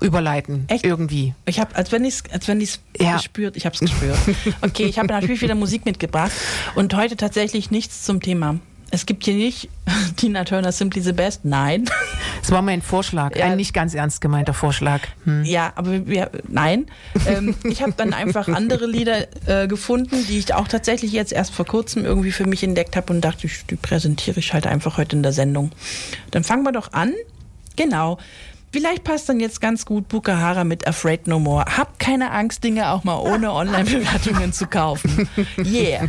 [0.00, 0.64] überleiten.
[0.66, 0.84] Echt?
[0.84, 1.34] Irgendwie.
[1.46, 3.16] Ich habe, als wenn ich es als wenn ich's Ja.
[3.16, 4.18] gespürt, ich habe es gespürt.
[4.62, 6.32] Okay, ich habe natürlich wieder Musik mitgebracht
[6.74, 8.56] und heute tatsächlich nichts zum Thema.
[8.94, 9.68] Es gibt hier nicht
[10.16, 11.44] Tina Turner Simply the Best.
[11.44, 11.84] Nein.
[12.40, 13.46] Das war mein Vorschlag, Ja.
[13.46, 15.00] ein nicht ganz ernst gemeinter Vorschlag.
[15.24, 15.44] Hm.
[15.44, 16.88] Ja, aber wir, nein.
[17.26, 21.54] Ähm, ich habe dann einfach andere Lieder äh, gefunden, die ich auch tatsächlich jetzt erst
[21.54, 24.98] vor kurzem irgendwie für mich entdeckt habe und dachte, ich, die präsentiere ich halt einfach
[24.98, 25.70] heute in der Sendung.
[26.32, 27.14] Dann fangen wir doch an.
[27.76, 28.18] Genau.
[28.74, 31.64] Vielleicht passt dann jetzt ganz gut Bukahara mit Afraid No More.
[31.76, 35.28] Habt keine Angst, Dinge auch mal ohne Online-Bewertungen zu kaufen.
[35.58, 36.08] Yeah.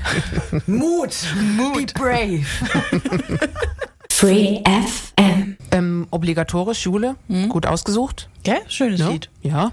[0.65, 1.13] Mut,
[1.56, 1.93] Mut.
[1.93, 2.45] Be brave.
[4.10, 5.58] Free FM.
[5.69, 7.17] Ähm, obligatorisch Schule,
[7.49, 8.30] gut ausgesucht.
[8.43, 8.58] Gell?
[8.67, 9.10] Schönes Ja.
[9.10, 9.30] Lied.
[9.43, 9.71] ja,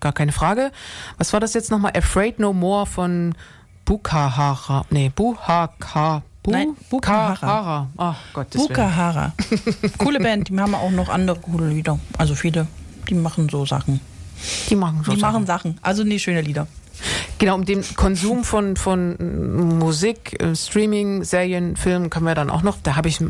[0.00, 0.72] gar keine Frage.
[1.18, 1.92] Was war das jetzt nochmal?
[1.96, 3.36] Afraid No More von
[3.84, 4.86] Bukahara.
[4.90, 6.22] Nee, Buhaka.
[6.44, 7.88] Bu Nein, Bukahara.
[7.96, 8.68] Ach Gottes Willen.
[8.68, 9.32] Bukahara.
[9.98, 11.98] Coole Band, die haben auch noch andere coole Lieder.
[12.18, 12.66] Also viele,
[13.08, 14.00] die machen so Sachen.
[14.68, 15.32] Die machen so Die Sachen.
[15.32, 15.78] machen Sachen.
[15.80, 16.66] Also nee, schöne Lieder.
[17.38, 22.62] Genau, um den Konsum von, von Musik, äh, Streaming, Serien, Filmen können wir dann auch
[22.62, 23.20] noch, da habe ich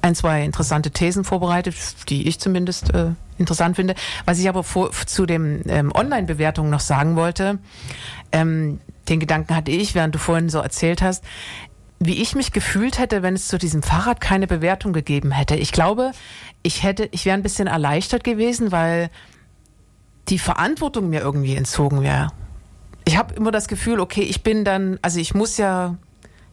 [0.00, 1.74] ein, zwei interessante Thesen vorbereitet,
[2.08, 3.94] die ich zumindest äh, interessant finde.
[4.24, 7.58] Was ich aber vor, zu den ähm, Online-Bewertungen noch sagen wollte,
[8.32, 11.22] ähm, den Gedanken hatte ich, während du vorhin so erzählt hast,
[11.98, 15.56] wie ich mich gefühlt hätte, wenn es zu diesem Fahrrad keine Bewertung gegeben hätte.
[15.56, 16.12] Ich glaube,
[16.62, 19.10] ich hätte, ich wäre ein bisschen erleichtert gewesen, weil
[20.28, 22.32] die Verantwortung mir irgendwie entzogen wäre.
[23.04, 25.96] Ich habe immer das Gefühl, okay, ich bin dann, also ich muss ja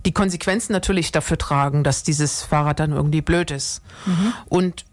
[0.06, 3.82] die Konsequenzen natürlich dafür tragen, dass dieses Fahrrad dann irgendwie blöd ist.
[4.49, 4.86] Und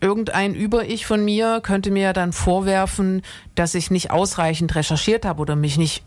[0.00, 3.22] irgendein Über-Ich von mir könnte mir dann vorwerfen,
[3.54, 6.02] dass ich nicht ausreichend recherchiert habe oder mich nicht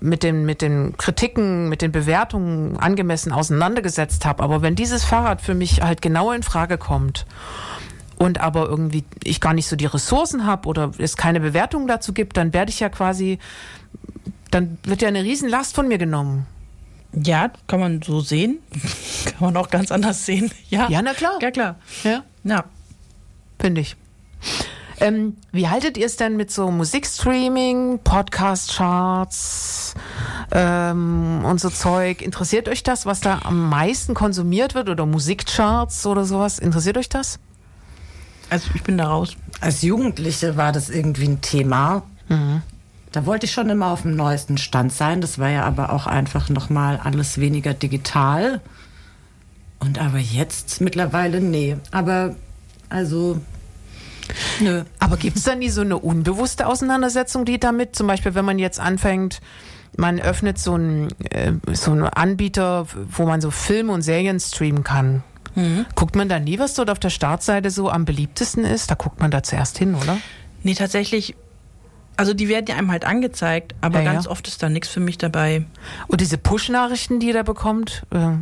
[0.00, 4.42] mit den, mit den Kritiken, mit den Bewertungen angemessen auseinandergesetzt habe.
[4.42, 7.26] Aber wenn dieses Fahrrad für mich halt genau in Frage kommt
[8.16, 12.12] und aber irgendwie ich gar nicht so die Ressourcen habe oder es keine Bewertung dazu
[12.12, 13.38] gibt, dann werde ich ja quasi,
[14.50, 16.46] dann wird ja eine Riesenlast von mir genommen.
[17.12, 18.58] Ja, kann man so sehen.
[19.24, 20.50] kann man auch ganz anders sehen.
[20.68, 21.38] Ja, Ja, na klar.
[21.40, 21.76] Ja, klar.
[22.04, 22.22] Ja.
[22.44, 22.64] Ja.
[23.58, 23.96] Finde ich.
[25.00, 29.94] Ähm, wie haltet ihr es denn mit so Musikstreaming, Podcast-Charts
[30.52, 32.22] ähm, und so Zeug?
[32.22, 36.58] Interessiert euch das, was da am meisten konsumiert wird oder Musikcharts oder sowas?
[36.58, 37.38] Interessiert euch das?
[38.50, 39.36] Also ich bin da raus.
[39.60, 42.02] Als Jugendliche war das irgendwie ein Thema.
[43.12, 45.20] Da wollte ich schon immer auf dem neuesten Stand sein.
[45.20, 48.60] Das war ja aber auch einfach nochmal alles weniger digital.
[49.78, 51.76] Und aber jetzt mittlerweile, nee.
[51.90, 52.34] Aber
[52.88, 53.40] also,
[54.60, 54.84] nö.
[54.98, 58.58] Aber gibt es da nie so eine unbewusste Auseinandersetzung, die damit, zum Beispiel, wenn man
[58.58, 59.40] jetzt anfängt,
[59.96, 64.84] man öffnet so einen, äh, so einen Anbieter, wo man so Filme und Serien streamen
[64.84, 65.22] kann.
[65.96, 68.92] Guckt man da nie, was dort auf der Startseite so am beliebtesten ist?
[68.92, 70.18] Da guckt man da zuerst hin, oder?
[70.62, 71.34] Nee, tatsächlich.
[72.16, 74.12] Also die werden ja einem halt angezeigt, aber Ja, ja.
[74.12, 75.64] ganz oft ist da nichts für mich dabei.
[76.06, 78.34] Und diese Push-Nachrichten, die ihr da bekommt, äh,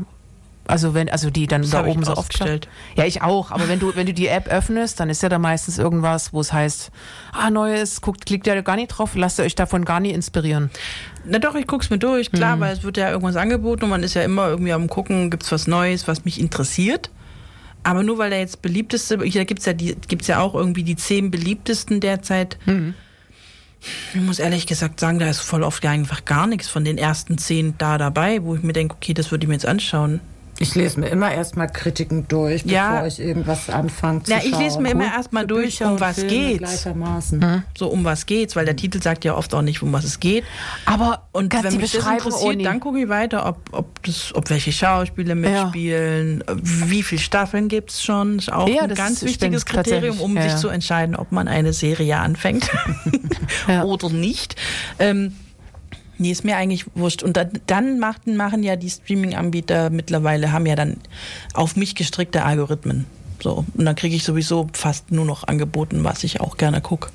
[0.68, 2.68] also wenn, also die dann Das da oben so oft ausgestellt.
[2.96, 3.50] Ja, ich auch.
[3.50, 6.40] Aber wenn du, wenn du die App öffnest, dann ist ja da meistens irgendwas, wo
[6.40, 6.90] es heißt,
[7.32, 10.70] ah, neues, guckt, klickt ja gar nicht drauf, lasst ihr euch davon gar nicht inspirieren.
[11.24, 12.36] Na doch, ich guck's mir durch, Mhm.
[12.36, 15.30] klar, weil es wird ja irgendwas angeboten und man ist ja immer irgendwie am gucken,
[15.30, 17.10] gibt's was Neues, was mich interessiert.
[17.82, 20.96] Aber nur weil der jetzt beliebteste, da gibt's ja die, gibt's ja auch irgendwie die
[20.96, 22.58] zehn beliebtesten derzeit.
[22.66, 22.94] Mhm.
[24.14, 27.38] Ich muss ehrlich gesagt sagen, da ist voll oft einfach gar nichts von den ersten
[27.38, 30.20] zehn da dabei, wo ich mir denke, okay, das würde ich mir jetzt anschauen.
[30.58, 32.92] Ich lese mir immer erstmal Kritiken durch, Ja.
[32.92, 36.30] bevor ich irgendwas anfange zu Na, ich lese mir immer erstmal durch, um was Filme
[36.30, 36.58] geht's.
[36.58, 37.64] Gleichermaßen.
[37.76, 40.18] So um was geht's, weil der Titel sagt ja oft auch nicht, um was es
[40.20, 40.44] geht.
[40.86, 44.48] Aber Und ganz wenn mich das interessiert, dann gucke ich weiter, ob, ob, das, ob
[44.50, 48.38] welche Schauspieler mitspielen, wie viele Staffeln gibt's schon.
[48.38, 50.58] Ist auch Ja, ein ganz stimmt, wichtiges Kriterium, um ja, sich ja.
[50.58, 52.70] zu entscheiden, ob man eine Serie anfängt
[53.68, 53.84] Ja.
[53.84, 54.56] oder nicht.
[54.98, 55.34] Ähm,
[56.18, 57.22] nee, ist mir eigentlich wurscht.
[57.22, 60.98] Und dann, machten, machen ja die Streaming-Anbieter mittlerweile, haben ja dann
[61.54, 63.06] auf mich gestrickte Algorithmen.
[63.42, 67.10] So, und dann kriege ich sowieso fast nur noch angeboten, was ich auch gerne gucke.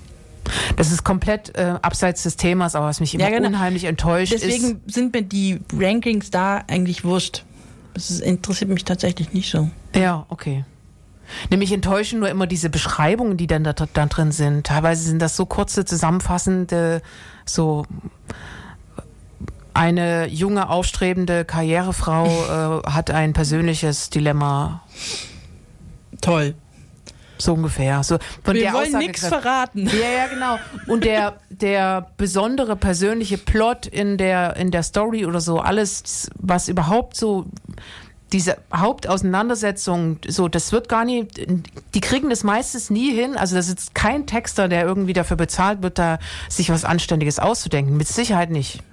[0.75, 3.47] Das ist komplett äh, abseits des Themas, aber was mich immer Ja, genau.
[3.47, 4.43] unheimlich enttäuscht ist.
[4.43, 7.43] Deswegen sind mir die Rankings da eigentlich wurscht.
[7.93, 9.69] Das interessiert mich tatsächlich nicht so.
[9.95, 10.65] Ja, okay.
[11.49, 14.67] Nämlich enttäuschen nur immer diese Beschreibungen, die dann da, da drin sind.
[14.67, 17.01] Teilweise sind das so kurze, zusammenfassende,
[17.45, 17.85] so
[19.73, 22.25] eine junge, aufstrebende Karrierefrau
[22.85, 24.83] äh, hat ein persönliches Dilemma.
[26.21, 26.55] Toll.
[27.37, 28.03] So ungefähr.
[28.03, 29.87] So von Wir der wollen nichts verraten.
[29.87, 30.59] Ja, ja, genau.
[30.87, 36.69] Und der, der besondere persönliche Plot in der, in der Story oder so, alles, was
[36.69, 37.47] überhaupt so,
[38.31, 41.41] diese Hauptauseinandersetzung, so, das wird gar nicht,
[41.93, 43.35] die kriegen das meistens nie hin.
[43.35, 47.97] Also, das ist kein Texter, der irgendwie dafür bezahlt wird, da sich was Anständiges auszudenken.
[47.97, 48.83] Mit Sicherheit nicht.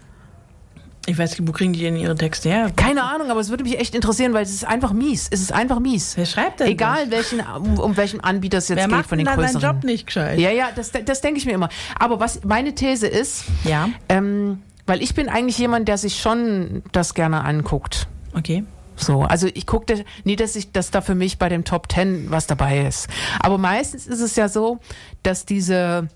[1.09, 2.71] Ich weiß nicht, wo kriegen die denn ihre Texte her?
[2.77, 5.27] Keine Ahnung, aber es würde mich echt interessieren, weil es ist einfach mies.
[5.31, 6.17] Es ist einfach mies.
[6.19, 9.17] Wer schreibt denn Egal, welchen, um, um welchen Anbieter es jetzt Wer geht macht von
[9.17, 9.63] den da seinen größeren.
[9.77, 10.39] Job nicht gescheit?
[10.39, 11.71] Ja, ja, das, das denke ich mir immer.
[11.99, 13.89] Aber was meine These ist, Ja.
[14.11, 18.07] ähm, weil ich bin eigentlich jemand, der sich schon das gerne anguckt.
[18.37, 18.65] Okay.
[18.97, 22.27] So, also ich gucke nie, dass ich, dass da für mich bei dem Top Ten
[22.31, 23.09] was dabei ist.
[23.41, 24.79] Aber meistens ist es ja so,
[25.23, 26.09] dass diese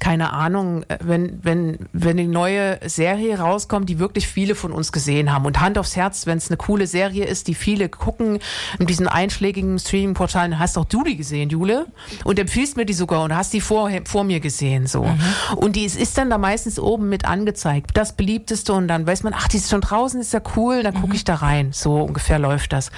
[0.00, 4.92] keine Ahnung, äh, wenn, wenn, wenn eine neue Serie rauskommt, die wirklich viele von uns
[4.92, 5.46] gesehen haben.
[5.46, 8.38] Und Hand aufs Herz, wenn es eine coole Serie ist, die viele gucken,
[8.78, 11.86] in diesen einschlägigen Streaming-Portalen, hast auch du die gesehen, Jule?
[12.24, 15.08] Und empfiehlst mir die sogar und hast die vor, vor mir gesehen, so.
[15.56, 17.90] Und die ist, ist dann da meistens oben mit angezeigt.
[17.94, 20.94] Das beliebteste und dann weiß man, ach, die ist schon draußen, ist ja cool, dann
[20.94, 21.70] gucke ich da rein.
[21.72, 22.90] So ungefähr läuft das.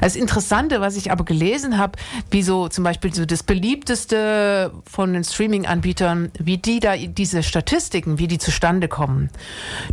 [0.00, 1.98] Das Interessante, was ich aber gelesen habe,
[2.30, 8.18] wie so zum Beispiel so das beliebteste von den Streaming-Anbietern, wie die da diese Statistiken,
[8.18, 9.30] wie die zustande kommen.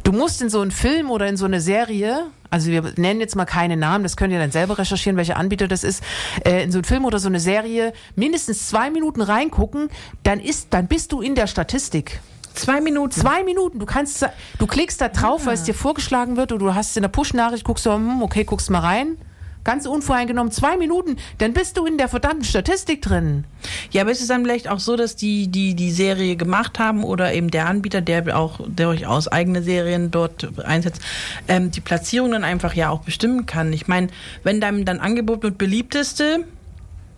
[0.03, 3.35] Du musst in so einen Film oder in so eine Serie, also wir nennen jetzt
[3.35, 6.03] mal keine Namen, das könnt ihr dann selber recherchieren, welcher Anbieter das ist,
[6.45, 9.89] äh, in so einen Film oder so eine Serie mindestens zwei Minuten reingucken,
[10.23, 12.19] dann ist, dann bist du in der Statistik.
[12.53, 13.11] Zwei Minuten.
[13.11, 13.79] Zwei Minuten.
[13.79, 14.25] Du kannst,
[14.57, 17.63] du klickst da drauf, weil es dir vorgeschlagen wird oder du hast in der Push-Nachricht,
[17.63, 19.17] guckst du, hm, okay, guckst mal rein.
[19.63, 23.43] Ganz unvoreingenommen, zwei Minuten, dann bist du in der verdammten Statistik drin.
[23.91, 27.03] Ja, aber ist es dann vielleicht auch so, dass die, die die Serie gemacht haben
[27.03, 31.01] oder eben der Anbieter, der auch durchaus eigene Serien dort einsetzt,
[31.47, 33.73] ähm, die Platzierung dann einfach ja auch bestimmen kann?
[33.73, 34.07] Ich meine,
[34.43, 36.45] wenn dann dann Angebot wird beliebteste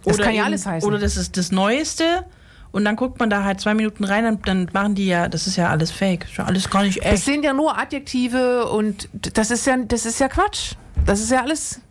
[0.03, 0.87] Das oder kann ja alles heißen.
[0.87, 2.25] Oder das ist das Neueste
[2.71, 5.45] und dann guckt man da halt zwei Minuten rein, dann, dann machen die ja, das
[5.45, 7.25] ist ja alles fake, ist ja alles gar nicht Das echt.
[7.25, 10.73] sind ja nur Adjektive und das ist ja, das ist ja Quatsch.
[11.05, 11.81] Das ist ja alles.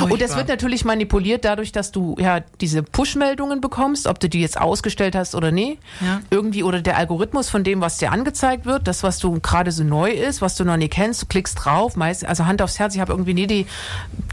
[0.00, 0.36] Und das Furchtbar.
[0.38, 5.14] wird natürlich manipuliert dadurch, dass du ja diese Push-Meldungen bekommst, ob du die jetzt ausgestellt
[5.14, 5.78] hast oder nee.
[6.00, 6.20] Ja.
[6.30, 9.84] Irgendwie oder der Algorithmus von dem, was dir angezeigt wird, das, was du gerade so
[9.84, 12.94] neu ist, was du noch nie kennst, du klickst drauf, meist, also Hand aufs Herz,
[12.94, 13.66] ich habe irgendwie nie die,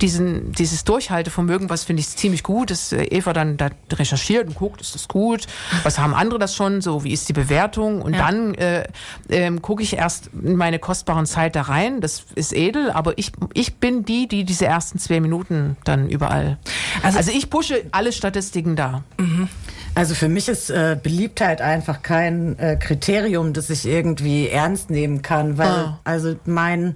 [0.02, 4.56] diesen, dieses Durchhaltevermögen, was finde ich ziemlich gut, dass äh, Eva dann da recherchiert und
[4.56, 5.48] guckt, ist das gut,
[5.84, 8.28] was haben andere das schon, so wie ist die Bewertung und Ja.
[8.28, 8.84] dann äh,
[9.30, 13.32] ähm, gucke ich erst in meine kostbaren Zeit da rein, das ist edel, aber ich,
[13.54, 15.41] ich bin die, die diese ersten zwei Minuten
[15.84, 16.58] dann überall.
[17.04, 19.04] Also, Also- ich pushe alle Statistiken da.
[19.96, 25.22] Also für mich ist äh, Beliebtheit einfach kein äh, Kriterium, das ich irgendwie ernst nehmen
[25.22, 26.00] kann, weil Ah.
[26.06, 26.96] also mein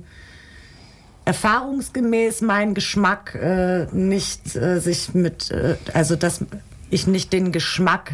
[1.25, 6.45] erfahrungsgemäß mein Geschmack äh, nicht äh, sich mit, äh, also dass
[6.89, 8.11] ich nicht den Geschmack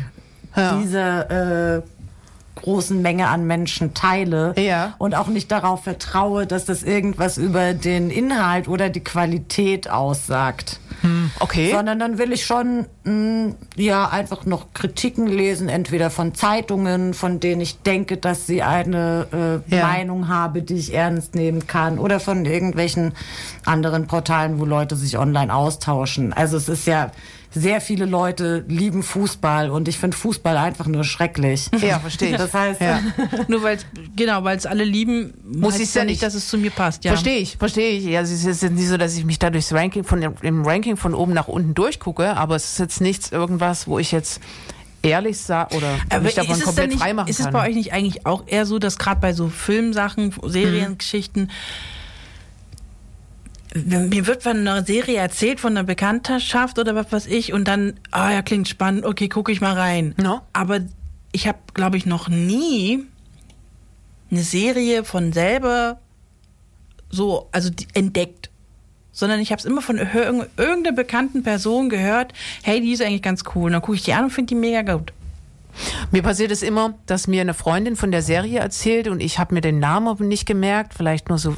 [0.55, 0.77] Ja.
[0.81, 1.81] dieser äh,
[2.61, 4.93] großen Menge an Menschen teile Ja.
[4.97, 10.79] und auch nicht darauf vertraue, dass das irgendwas über den Inhalt oder die Qualität aussagt
[11.39, 11.71] Okay.
[11.73, 17.39] sondern dann will ich schon mh, ja einfach noch Kritiken lesen, entweder von Zeitungen, von
[17.39, 19.87] denen ich denke, dass sie eine äh, Ja.
[19.87, 23.13] Meinung habe, die ich ernst nehmen kann, oder von irgendwelchen
[23.65, 26.33] anderen Portalen, wo Leute sich online austauschen.
[26.33, 27.09] Also es ist ja
[27.53, 31.69] sehr viele Leute lieben Fußball und ich finde Fußball einfach nur schrecklich.
[31.81, 32.37] Ja, verstehe ich.
[32.37, 33.01] Das heißt, Ja.
[33.49, 33.77] Nur weil
[34.15, 36.23] genau, weil es alle lieben, Muss ich's ja nicht, nicht.
[36.23, 37.03] dass es zu mir passt.
[37.03, 37.11] Ja.
[37.11, 38.05] Verstehe ich, verstehe ich.
[38.05, 40.65] Ja, es ist jetzt nicht so, dass ich mich da durchs Ranking von dem, im
[40.65, 44.39] Ranking von oben nach unten durchgucke, aber es ist jetzt nichts irgendwas, wo ich jetzt
[45.03, 47.47] ehrlich sage oder Aber mich davon komplett nicht, frei machen ist kann.
[47.47, 51.53] es bei euch nicht eigentlich auch eher so, dass gerade bei so Filmsachen, Seriengeschichten, wenn-
[53.73, 57.99] mir wird von einer Serie erzählt, von einer Bekanntschaft oder was weiß ich, und dann,
[58.11, 60.13] ah ja, klingt spannend, okay, gucke ich mal rein.
[60.17, 60.41] No.
[60.53, 60.79] Aber
[61.31, 63.05] ich habe, glaube ich, noch nie
[64.29, 65.99] eine Serie von selber
[67.09, 68.49] so, also entdeckt.
[69.13, 72.31] Sondern ich habe es immer von ir- irgendeiner bekannten Person gehört,
[72.63, 73.65] hey, die ist eigentlich ganz cool.
[73.65, 75.11] Und dann gucke ich die an und finde die mega gut.
[76.11, 79.53] Mir passiert es immer, dass mir eine Freundin von der Serie erzählt und ich habe
[79.53, 81.55] mir den Namen nicht gemerkt, vielleicht nur so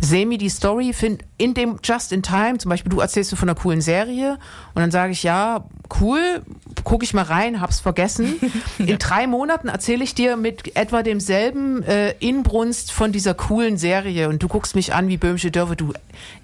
[0.00, 3.48] semi die Story, find in dem Just in Time, zum Beispiel du erzählst du von
[3.48, 4.38] einer coolen Serie
[4.74, 5.64] und dann sage ich, ja,
[6.00, 6.42] cool,
[6.84, 8.36] gucke ich mal rein, hab's vergessen.
[8.78, 14.28] In drei Monaten erzähle ich dir mit etwa demselben äh, Inbrunst von dieser coolen Serie
[14.28, 15.92] und du guckst mich an wie böhmische Dörfer, du,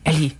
[0.03, 0.33] Elli.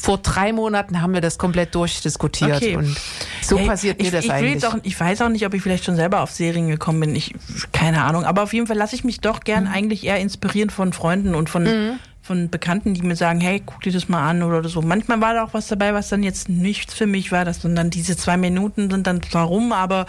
[0.00, 2.76] Vor drei Monaten haben wir das komplett durchdiskutiert Okay.
[2.76, 2.96] und
[3.42, 4.64] so Ja, passiert ich, mir das ich eigentlich.
[4.66, 7.16] Auch, ich weiß auch nicht, ob ich vielleicht schon selber auf Serien gekommen bin.
[7.16, 7.34] Ich,
[7.72, 8.24] keine Ahnung.
[8.24, 9.70] Aber auf jeden Fall lasse ich mich doch gern Mhm.
[9.72, 13.92] eigentlich eher inspirieren von Freunden und von, von Bekannten, die mir sagen, hey, guck dir
[13.92, 14.82] das mal an oder so.
[14.82, 17.44] Manchmal war da auch was dabei, was dann jetzt nichts für mich war.
[17.44, 20.06] Das dann diese zwei Minuten sind dann zwar rum, aber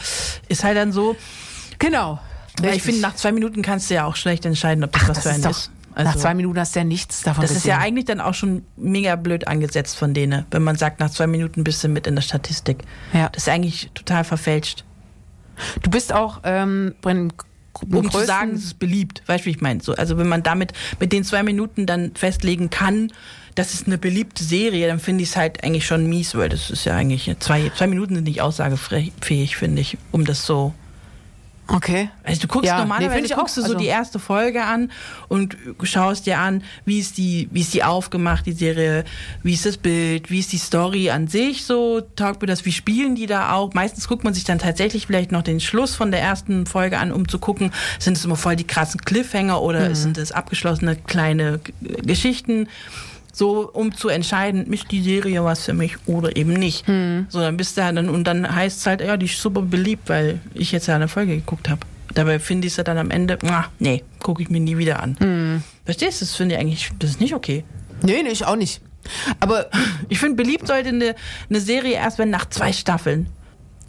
[0.49, 1.15] ist halt dann so.
[1.79, 2.19] genau.
[2.61, 5.07] Weil ich finde, nach zwei Minuten kannst du ja auch schlecht entscheiden, ob das was
[5.07, 5.71] das für ist einen doch, ist.
[6.03, 7.87] Nach zwei Minuten hast du ja nichts davon das ist ja gesehen.
[7.87, 11.63] eigentlich dann auch schon mega blöd angesetzt von denen, wenn man sagt, nach zwei Minuten
[11.63, 12.83] bist du mit in der Statistik.
[13.13, 13.29] Ja.
[13.29, 14.85] Das ist eigentlich total verfälscht.
[15.83, 17.33] Du bist auch ähm, ein
[17.91, 19.21] um zu sagen, es ist beliebt.
[19.27, 19.81] Weißt du, wie ich meine?
[19.81, 23.11] So, also wenn man damit mit den zwei Minuten dann festlegen kann,
[23.55, 26.69] das ist eine beliebte Serie, dann finde ich es halt eigentlich schon mies, weil das
[26.69, 30.73] ist ja eigentlich zwei, zwei Minuten sind nicht aussagefähig, finde ich, um das so
[31.71, 32.09] Okay.
[32.23, 34.91] also du guckst Ja, nee, normalerweise ich guckst du so Also- die erste Folge an
[35.27, 39.05] und schaust dir an, wie ist die, wie ist die aufgemacht, die Serie,
[39.43, 42.71] wie ist das Bild, wie ist die Story an sich, so taugt mir das, wie
[42.71, 43.73] spielen die da auch.
[43.73, 47.11] Meistens guckt man sich dann tatsächlich vielleicht noch den Schluss von der ersten Folge an,
[47.11, 51.59] um zu gucken, sind es immer voll die krassen Cliffhanger oder sind es abgeschlossene kleine
[52.03, 52.67] Geschichten.
[53.31, 56.85] So, um zu entscheiden, ist die Serie was für mich oder eben nicht.
[57.29, 59.61] So, dann bist du ja dann, und dann heißt es halt, ja, die ist super
[59.61, 61.81] beliebt, weil ich jetzt ja eine Folge geguckt habe.
[62.15, 65.01] Dabei finde ich es ja dann am Ende, ah, nee, gucke ich mir nie wieder
[65.03, 65.61] an.
[65.85, 66.25] Verstehst du?
[66.25, 67.63] Das finde ich eigentlich, das ist nicht okay.
[68.01, 68.81] Nee, nee, ich auch nicht.
[69.39, 69.67] Aber
[70.09, 71.15] Ich finde, beliebt sollte eine,
[71.49, 73.27] eine Serie erst, wenn nach zwei Staffeln.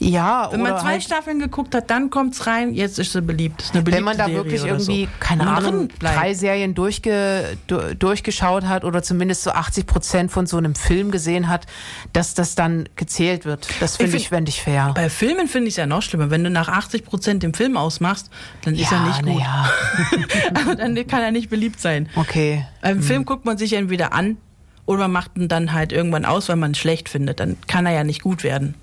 [0.03, 3.61] Ja, Wenn man zwei halt, Staffeln geguckt hat, dann kommt's rein, jetzt ist sie beliebt.
[3.61, 5.11] Ist eine beliebte wenn man da Serie wirklich irgendwie, so.
[5.21, 10.57] keine Ahnung, drei Serien durchge, du, durchgeschaut hat oder zumindest so 80 Prozent von so
[10.57, 11.67] einem Film gesehen hat,
[12.15, 13.69] dass das dann gezählt wird.
[13.81, 14.93] Das finde find- ich, fände ich fair.
[14.95, 16.31] Bei Filmen finde ich es ja noch schlimmer.
[16.31, 18.31] Wenn du nach 80 Prozent den Film ausmachst,
[18.65, 19.39] dann ist er nicht gut.
[19.39, 19.71] Ja.
[20.55, 22.09] Aber dann kann er nicht beliebt sein.
[22.17, 22.65] Okay.
[22.81, 24.39] Einen Film guckt man sich entweder an
[24.87, 27.39] oder man macht ihn dann halt irgendwann aus, weil man ihn schlecht findet.
[27.39, 28.77] Dann kann er ja nicht gut werden.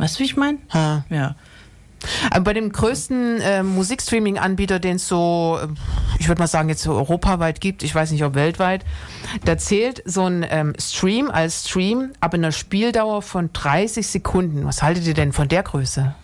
[0.00, 0.58] Weißt du, wie ich meine?
[0.72, 1.04] Ha.
[1.10, 1.36] Ja.
[2.30, 5.68] Aber bei dem größten äh, Musikstreaming-Anbieter, den es so, äh,
[6.18, 8.86] ich würde mal sagen, jetzt so europaweit gibt, ich weiß nicht, ob weltweit,
[9.44, 14.64] da zählt so ein ähm, Stream als Stream ab einer Spieldauer von 30 Sekunden.
[14.64, 16.14] Was haltet ihr denn von der Größe?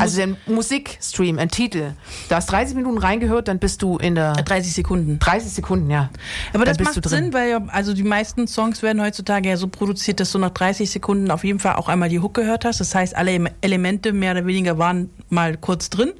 [0.00, 1.92] Also den Musikstream, ein Titel.
[2.28, 5.18] Da hast 30 Minuten reingehört, dann bist du in der 30 Sekunden.
[5.18, 6.10] 30 Sekunden, ja.
[6.52, 7.24] Aber Dann das du macht drin.
[7.24, 10.50] Sinn, weil ja, also die meisten Songs werden heutzutage ja so produziert, dass du nach
[10.50, 12.80] 30 Sekunden auf jeden Fall auch einmal die Hook gehört hast.
[12.80, 16.12] Das heißt, alle Em- Elemente mehr oder weniger waren mal kurz drin.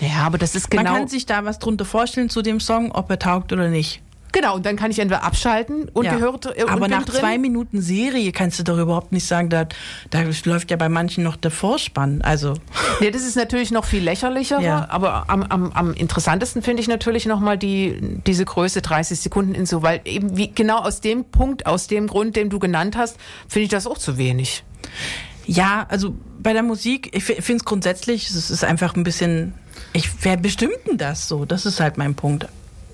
[0.00, 0.84] Ja, aber das ist genau.
[0.84, 4.00] Man kann sich da was drunter vorstellen zu dem Song, ob er taugt oder nicht.
[4.32, 6.14] Genau, und dann kann ich entweder abschalten und Ja.
[6.14, 6.46] gehört.
[6.46, 7.20] Äh, Aber nach drin.
[7.20, 9.66] zwei Minuten Serie kannst du doch überhaupt nicht sagen, da,
[10.10, 12.22] da läuft ja bei manchen noch der Vorspann.
[12.22, 12.54] Also
[13.00, 14.86] Ja, das ist natürlich noch viel lächerlicher, Ja.
[14.90, 19.66] aber am, am, am interessantesten finde ich natürlich nochmal die, diese Größe 30 Sekunden in
[19.66, 23.16] so, weil eben wie, genau aus dem Punkt, aus dem Grund, den du genannt hast,
[23.48, 24.64] finde ich das auch zu wenig.
[25.46, 29.54] ja, also bei der Musik, ich finde es grundsätzlich, es ist einfach ein bisschen,
[29.92, 31.44] ich, wer bestimmt denn das so?
[31.44, 32.46] Das ist halt mein Punkt.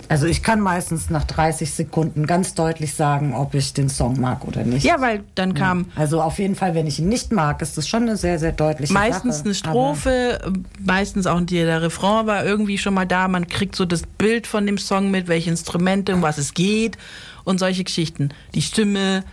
[0.09, 4.45] Also ich kann meistens nach 30 Sekunden ganz deutlich sagen, ob ich den Song mag
[4.47, 4.85] oder nicht.
[4.85, 7.88] Ja, weil dann kam Also auf jeden Fall, wenn ich ihn nicht mag, ist das
[7.88, 9.47] schon eine sehr, sehr deutliche meistens Sache.
[9.47, 13.29] eine Strophe, meistens auch der Refrain war irgendwie schon mal da.
[13.29, 16.97] Man kriegt so das Bild von dem Song mit, welche Instrumente, um was es geht
[17.45, 18.31] und solche Geschichten.
[18.55, 19.25] Die Stimme.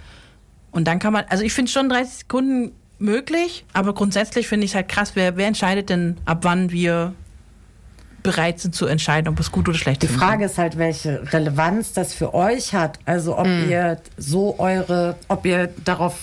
[0.72, 4.72] Und dann kann man, also ich finde schon 30 Sekunden möglich, aber grundsätzlich finde ich
[4.72, 7.14] es halt krass, wer, wer entscheidet denn, ab wann wir
[8.24, 10.16] bereit sind zu entscheiden, ob es gut oder schlecht Die ist.
[10.16, 12.98] Frage ist halt, welche Relevanz das für euch hat.
[13.06, 13.70] Also ob Mm.
[13.70, 16.16] ihr so eure, ob ihr darauf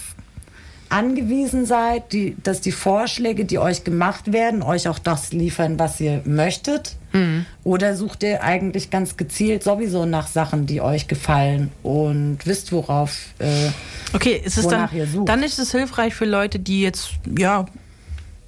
[0.88, 6.00] angewiesen seid, die, dass die Vorschläge, die euch gemacht werden, euch auch das liefern, was
[6.00, 6.96] ihr möchtet.
[7.12, 7.40] Mm.
[7.62, 13.16] Oder sucht ihr eigentlich ganz gezielt sowieso nach Sachen, die euch gefallen und wisst, worauf.
[13.38, 13.68] Äh,
[14.12, 15.28] Okay, ist es dann, Wonach ihr sucht.
[15.28, 17.66] dann ist es hilfreich für Leute, die jetzt, ja,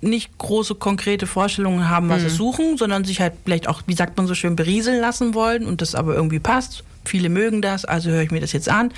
[0.03, 4.17] nicht große konkrete Vorstellungen haben, was sie suchen, sondern sich halt vielleicht auch, wie sagt
[4.17, 6.83] man so schön, berieseln lassen wollen und das aber irgendwie passt.
[7.05, 8.93] Viele mögen das, also höre ich mir das jetzt an.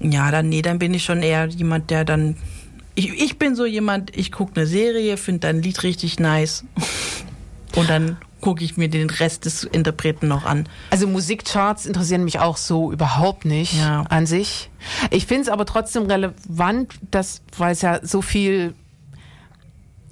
[0.00, 2.36] Ja, dann, nee, dann bin ich schon eher jemand, der dann.
[2.94, 6.64] Ich, ich bin so jemand, ich gucke eine Serie, finde ein Lied richtig nice
[7.76, 10.68] und dann gucke ich mir den Rest des Interpreten noch an.
[10.90, 14.04] Also Musikcharts interessieren mich auch so überhaupt nicht Ja.
[14.08, 14.70] an sich.
[15.10, 18.74] Ich finde es aber trotzdem relevant, dass, weil es ja so viel.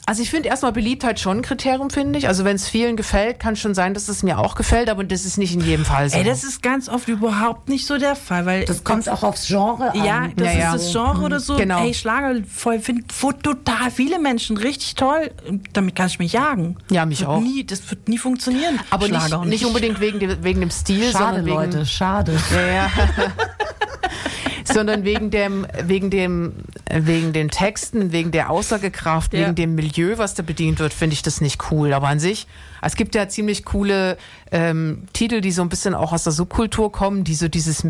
[0.09, 2.29] Also ich finde erstmal Beliebtheit schon ein Kriterium, finde ich.
[2.29, 5.25] Also wenn es vielen gefällt, kann schon sein, dass es mir auch gefällt, aber das
[5.25, 6.17] ist nicht in jedem Fall so.
[6.17, 9.49] Ey, das ist ganz oft überhaupt nicht so der Fall, weil das kommt auch aufs
[9.49, 10.05] Genre an.
[10.05, 10.75] Ja, das Ja, ja.
[10.77, 11.57] ist das Genre oder so.
[11.57, 11.83] Genau.
[11.85, 13.09] Ey, Schlager voll finden
[13.43, 15.33] total viele Menschen richtig toll.
[15.73, 16.77] Damit kann ich mich jagen.
[16.89, 17.41] Ja, mich wird auch.
[17.41, 18.79] Nie, das wird nie funktionieren.
[18.91, 22.39] aber Schlager nicht, nicht unbedingt wegen dem, wegen dem Stil, Schade, sondern wegen, Leute, schade.
[22.55, 22.91] Ja, ja.
[24.69, 26.53] sondern wegen dem, wegen dem,
[26.93, 29.41] wegen den Texten, wegen der Aussagekraft, Ja.
[29.41, 31.93] wegen dem Milieu, was da bedient wird, finde ich das nicht cool.
[31.93, 32.47] Aber an sich,
[32.83, 34.17] es gibt ja ziemlich coole
[34.53, 37.87] ähm, Titel, die so ein bisschen auch aus der Subkultur kommen, die so dieses,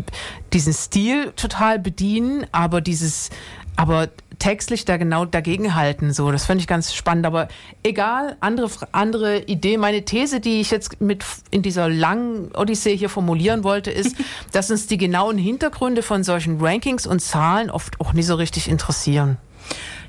[0.53, 3.29] diesen Stil total bedienen, aber dieses,
[3.75, 4.09] aber
[4.39, 6.13] textlich da genau dagegen halten.
[6.13, 7.25] So, das finde ich ganz spannend.
[7.25, 7.47] Aber
[7.83, 9.77] egal, andere, andere Idee.
[9.77, 14.15] Meine These, die ich jetzt mit in dieser langen Odyssee hier formulieren wollte, ist,
[14.51, 18.67] dass uns die genauen Hintergründe von solchen Rankings und Zahlen oft auch nie so richtig
[18.69, 19.37] interessieren.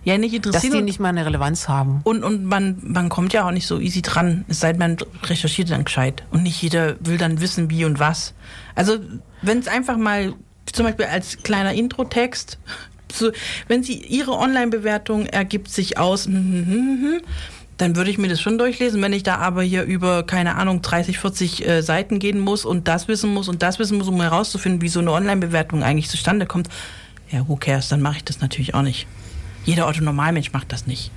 [0.04, 0.72] ja nicht dass interessieren.
[0.72, 2.00] die und- nicht mal eine Relevanz haben.
[2.04, 4.96] Und, und man, man kommt ja auch nicht so easy dran, es sei denn, man
[5.24, 6.24] recherchiert dann gescheit.
[6.30, 8.34] Und nicht jeder will dann wissen, wie und was.
[8.74, 8.98] Also,
[9.42, 10.34] wenn es einfach mal,
[10.72, 12.58] zum Beispiel als kleiner Introtext,
[13.12, 13.30] so,
[13.66, 16.28] wenn sie ihre Online-Bewertung ergibt sich aus,
[17.78, 19.00] dann würde ich mir das schon durchlesen.
[19.00, 22.88] Wenn ich da aber hier über, keine Ahnung, 30, 40 äh, Seiten gehen muss und
[22.88, 26.46] das wissen muss und das wissen muss, um herauszufinden, wie so eine Online-Bewertung eigentlich zustande
[26.46, 26.68] kommt,
[27.30, 29.06] ja, who cares, dann mache ich das natürlich auch nicht.
[29.64, 31.10] Jeder Otto-Normalmensch macht das nicht.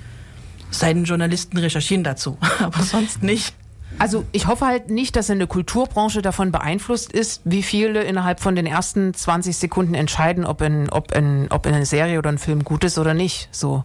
[0.70, 3.54] Es Journalisten recherchieren dazu, aber sonst nicht.
[3.98, 8.40] Also ich hoffe halt nicht, dass in der Kulturbranche davon beeinflusst ist, wie viele innerhalb
[8.40, 12.30] von den ersten 20 Sekunden entscheiden, ob in, ob in, ob in eine Serie oder
[12.30, 13.48] ein Film gut ist oder nicht.
[13.52, 13.84] So.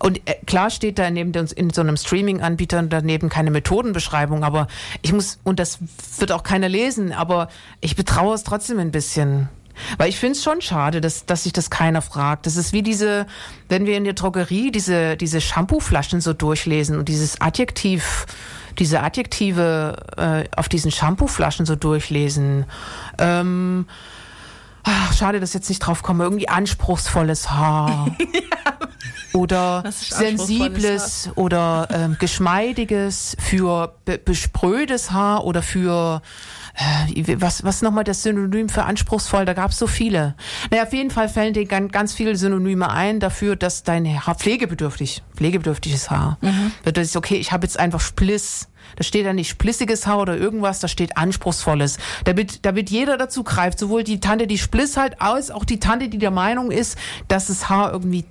[0.00, 4.68] Und äh, klar steht da neben uns in so einem Streaming-Anbieter daneben keine Methodenbeschreibung, aber
[5.02, 5.78] ich muss, und das
[6.18, 7.48] wird auch keiner lesen, aber
[7.80, 9.48] ich betraue es trotzdem ein bisschen.
[9.96, 12.46] Weil ich finde es schon schade, dass, dass sich das keiner fragt.
[12.46, 13.26] Das ist wie diese,
[13.68, 18.26] wenn wir in der Drogerie diese, diese Shampooflaschen so durchlesen und dieses Adjektiv,
[18.78, 22.66] diese Adjektive äh, auf diesen Shampooflaschen so durchlesen.
[23.18, 23.86] Ähm,
[24.84, 26.24] ach, schade, dass ich jetzt nicht drauf komme.
[26.24, 28.08] Irgendwie anspruchsvolles Haar.
[29.34, 36.22] Oder ist anspruchsvolles sensibles oder ähm, geschmeidiges für be bespröhtes Haar oder für
[37.38, 39.44] was, was nochmal das Synonym für anspruchsvoll?
[39.44, 40.34] Da gab es so viele.
[40.70, 44.36] Naja, auf jeden Fall fällen dir ganz, ganz viele Synonyme ein dafür, dass dein Haar
[44.36, 46.38] pflegebedürftig, pflegebedürftiges Haar.
[46.84, 48.68] Wird Das ist okay, ich habe jetzt einfach Spliss.
[48.96, 51.98] Da steht da nicht splissiges Haar oder irgendwas, da steht anspruchsvolles.
[52.24, 56.08] Damit, damit jeder dazu greift, sowohl die Tante, die Spliss halt aus, auch die Tante,
[56.08, 58.24] die der Meinung ist, dass das Haar irgendwie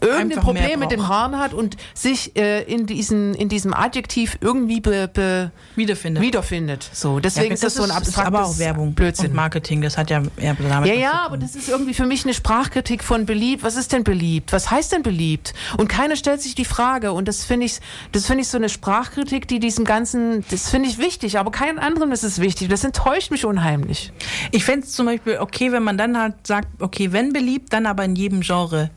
[0.00, 1.08] irgendein mehr Problem mit dem.
[1.08, 6.22] Haaren hat und sich äh, in, diesen, in diesem Adjektiv irgendwie be, be, Wiederfindet.
[6.22, 6.88] wiederfindet.
[6.92, 9.28] So, deswegen Ja, ist das so ein ist abstraktes aber auch Werbung Blödsinn.
[9.28, 9.82] und Marketing.
[9.82, 13.04] Das hat ja eher damit Ja, ja, aber das ist irgendwie für mich eine Sprachkritik
[13.04, 13.62] von beliebt.
[13.62, 14.52] Was ist denn beliebt?
[14.52, 15.54] Was heißt denn beliebt?
[15.76, 17.12] Und keiner stellt sich die Frage.
[17.12, 17.80] Und das finde ich,
[18.12, 21.78] das finde ich so eine Sprachkritik, die diesem ganzen, das finde ich wichtig, aber keinen
[21.78, 22.68] anderen ist es wichtig.
[22.68, 24.12] Das enttäuscht mich unheimlich.
[24.50, 27.86] Ich fände es zum Beispiel okay, wenn man dann halt sagt, okay, wenn beliebt, dann
[27.86, 28.90] aber in jedem Genre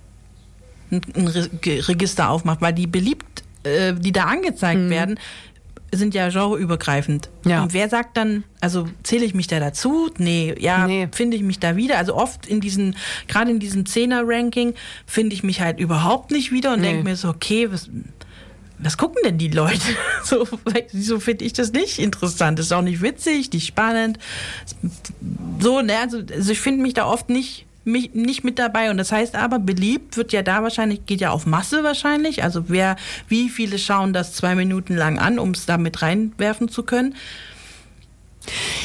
[0.94, 5.20] ein, Register aufmacht, weil die beliebt, äh, die da angezeigt werden,
[5.92, 7.30] sind ja genreübergreifend.
[7.46, 7.62] Ja.
[7.64, 10.10] Und wer sagt dann, also zähle ich mich da dazu?
[10.18, 11.08] Nee, ja, Nee.
[11.12, 11.98] finde ich mich da wieder.
[12.00, 12.96] Also oft in diesen,
[13.28, 14.74] gerade in diesem Zehner-Ranking,
[15.06, 16.88] finde ich mich halt überhaupt nicht wieder und Nee.
[16.94, 17.90] denke mir so, okay, was,
[18.80, 19.80] was gucken denn die Leute?
[20.24, 20.48] So,
[20.94, 22.58] so finde ich das nicht interessant.
[22.58, 24.18] Das ist auch nicht witzig, nicht spannend.
[25.60, 28.90] So, ne, also, also ich finde mich da oft nicht, mich, nicht mit dabei.
[28.92, 32.44] Und das heißt aber, beliebt wird ja da wahrscheinlich, geht ja auf Masse wahrscheinlich.
[32.44, 32.96] Also wer,
[33.28, 37.16] wie viele schauen das zwei Minuten lang an, um es da mit reinwerfen zu können.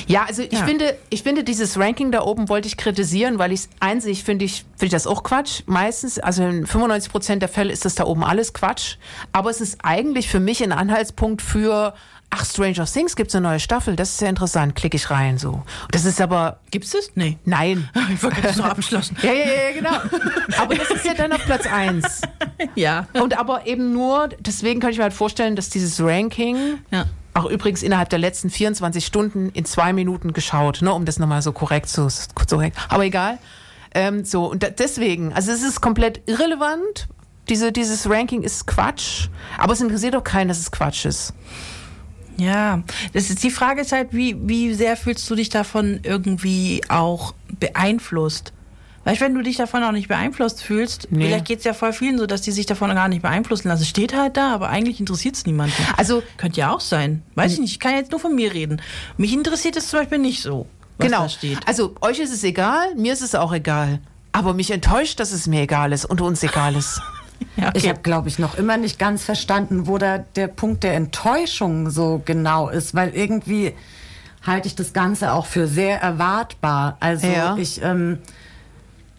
[0.06, 0.64] Ja, also ich Ja.
[0.64, 4.44] finde, ich finde dieses Ranking da oben wollte ich kritisieren, weil ich es einzig finde
[4.44, 5.62] ich, finde ich das auch Quatsch.
[5.66, 8.96] Meistens, also in 95 Prozent der Fälle ist das da oben alles Quatsch.
[9.32, 11.94] Aber es ist eigentlich für mich ein Anhaltspunkt für,
[12.30, 15.62] ach, Stranger Things gibt's eine neue Staffel, das ist ja interessant, klicke ich rein so.
[15.90, 17.10] Das ist aber, Gibt's es?
[17.14, 17.38] Nee.
[17.44, 17.88] nein.
[18.12, 19.16] Ich war gerade so abgeschlossen.
[19.22, 20.60] Ja, ja, ja, genau.
[20.60, 22.22] Aber das ist ja dann auf Platz eins.
[22.74, 23.06] Ja.
[23.12, 27.06] Und aber eben nur, deswegen kann ich mir halt vorstellen, dass dieses Ranking Ja.
[27.34, 31.40] auch übrigens innerhalb der letzten 24 Stunden in zwei Minuten geschaut, ne, um das nochmal
[31.40, 33.38] so korrekt zu, zu aber egal.
[33.94, 37.08] Ähm, so, und da, deswegen, also es ist komplett irrelevant.
[37.48, 41.32] Diese, dieses Ranking ist Quatsch, aber es interessiert doch keinen, dass es Quatsch ist.
[42.38, 42.82] Ja,
[43.12, 47.34] das ist, die Frage ist halt, wie, wie sehr fühlst du dich davon irgendwie auch
[47.58, 48.52] beeinflusst?
[49.04, 51.26] Weißt du, wenn du dich davon auch nicht beeinflusst fühlst, Nee.
[51.26, 53.84] vielleicht geht es ja voll vielen so, dass die sich davon gar nicht beeinflussen lassen.
[53.84, 55.74] Steht halt da, aber eigentlich interessiert es niemanden.
[55.96, 57.22] Also- Könnte ja auch sein.
[57.34, 58.82] Weiß ich nicht, ich kann jetzt nur von mir reden.
[59.16, 60.66] Mich interessiert es zum Beispiel nicht so,
[60.98, 61.22] was genau.
[61.22, 61.58] da steht.
[61.66, 64.00] Also euch ist es egal, mir ist es auch egal.
[64.30, 67.00] Aber mich enttäuscht, dass es mir egal ist und uns egal ist.
[67.56, 67.88] Ja, Ich okay.
[67.90, 72.20] habe, glaube ich, noch immer nicht ganz verstanden, wo da der Punkt der Enttäuschung so
[72.24, 73.74] genau ist, weil irgendwie
[74.46, 76.96] halte ich das Ganze auch für sehr erwartbar.
[77.00, 77.56] Also Ja.
[77.56, 78.18] ich, ähm,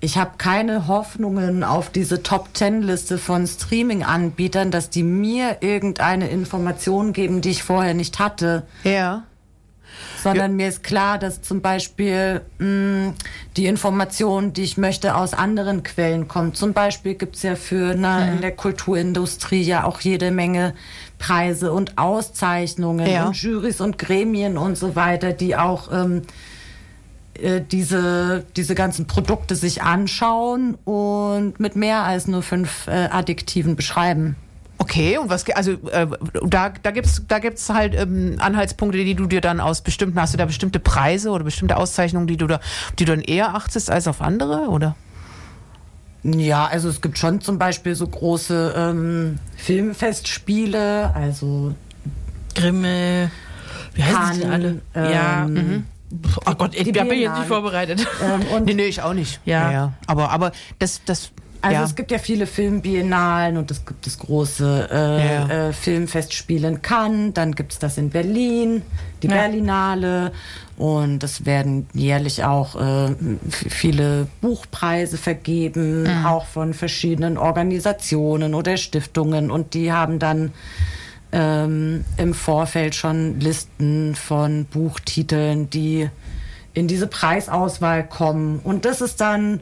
[0.01, 7.41] ich habe keine Hoffnungen auf diese Top-Ten-Liste von Streaming-Anbietern, dass die mir irgendeine Information geben,
[7.41, 9.23] die ich vorher nicht hatte Ja.
[10.23, 13.13] Sondern mir ist klar, dass zum Beispiel mh,
[13.57, 16.57] die Information, die ich möchte, aus anderen Quellen kommt.
[16.57, 18.33] Zum Beispiel gibt's ja für na, Mhm.
[18.33, 20.73] in der Kulturindustrie ja auch jede Menge
[21.17, 23.27] Preise und Auszeichnungen Ja.
[23.27, 26.21] und Jurys und Gremien und so weiter, die auch ähm,
[27.33, 33.75] äh, diese, diese ganzen Produkte sich anschauen und mit mehr als nur fünf äh, Adjektiven
[33.75, 34.35] beschreiben.
[34.81, 36.07] Okay, und was, also äh,
[36.45, 40.33] da, da gibt's da gibt's halt ähm, Anhaltspunkte, die du dir dann aus bestimmten, hast
[40.33, 42.59] du da bestimmte Preise oder bestimmte Auszeichnungen, die du da,
[42.97, 44.95] die du dann eher achtest als auf andere, oder?
[46.23, 51.75] Ja, also es gibt schon zum Beispiel so große ähm, Filmfestspiele, also
[52.55, 53.31] Grimme,
[53.93, 55.11] wie heißen sie Cannes, alle?
[55.13, 55.43] ja.
[55.45, 55.85] ähm, Mhm.
[56.47, 58.05] Oh Gott, ich, die bin jetzt nicht vorbereitet.
[58.23, 59.39] ähm, und Nee, nee, ich auch nicht.
[59.45, 59.93] Ja.
[60.07, 61.29] Aber, aber das, das,
[61.61, 61.83] Also ja.
[61.83, 65.67] es gibt ja viele Filmbiennalen und es gibt das große äh, Ja.
[65.69, 68.81] äh, Filmfestspiel in Cannes, dann gibt es das in Berlin,
[69.21, 69.33] die Ja.
[69.35, 70.31] Berlinale
[70.77, 73.13] und es werden jährlich auch äh,
[73.69, 76.25] viele Buchpreise vergeben, Mhm.
[76.25, 80.53] auch von verschiedenen Organisationen oder Stiftungen und die haben dann
[81.31, 86.09] ähm, im Vorfeld schon Listen von Buchtiteln, die
[86.73, 88.59] in diese Preisauswahl kommen.
[88.63, 89.59] Und das ist dann,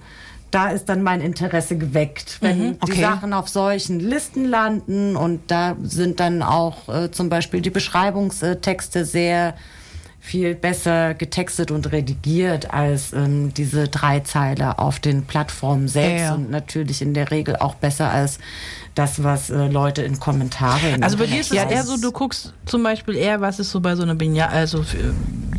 [0.52, 3.02] da ist dann mein Interesse geweckt, wenn die okay.
[3.02, 5.16] Sachen auf solchen Listen landen.
[5.16, 9.56] Und da sind dann auch äh, zum Beispiel die Beschreibungstexte sehr
[10.20, 16.36] viel besser getextet und redigiert als ähm, diese Dreizeiler auf den Plattformen selbst Ja, ja.
[16.36, 18.40] und natürlich in der Regel auch besser als
[18.98, 20.90] das, was äh, Leute in Kommentare.
[20.96, 21.72] im Also bei dir ist es schreiben.
[21.72, 24.84] eher so, du guckst zum Beispiel eher, was ist so bei so einer Binia also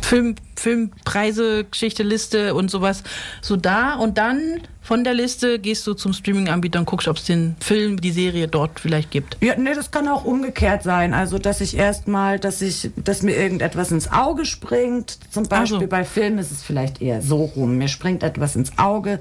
[0.01, 3.03] Film, Filmpreise, Geschichte, Liste und sowas
[3.41, 7.25] so da und dann von der Liste gehst du zum Streaming-Anbieter und guckst, ob es
[7.25, 9.37] den Film, die Serie dort vielleicht gibt.
[9.39, 11.13] Ja, nee, das kann auch umgekehrt sein.
[11.13, 15.19] Also, dass ich erstmal, dass ich, dass mir irgendetwas ins Auge springt.
[15.29, 15.87] Zum Beispiel so.
[15.87, 17.77] bei Filmen ist es vielleicht eher so rum.
[17.77, 19.19] Mir springt etwas ins Auge.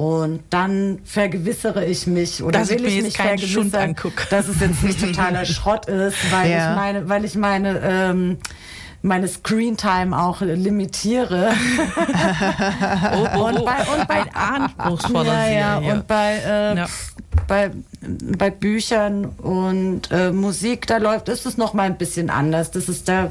[0.00, 3.94] Und dann vergewissere ich mich oder Dass ich will ich jetzt mich vergewissern,
[4.30, 6.70] dass es jetzt nicht totaler Schrott ist, weil Ja.
[6.70, 8.38] ich meine, weil ich meine ähm,
[9.02, 11.50] meine Screentime auch limitiere.
[13.12, 15.78] Oh, oh, Und bei- und bei- anspruchsvoller ja, ja.
[15.80, 15.92] Serie.
[15.94, 16.86] Und bei, äh, Ja.
[17.46, 17.70] bei,
[18.38, 22.70] bei Büchern und äh, Musik, da läuft, ist es noch mal ein bisschen anders.
[22.70, 23.30] Das ist da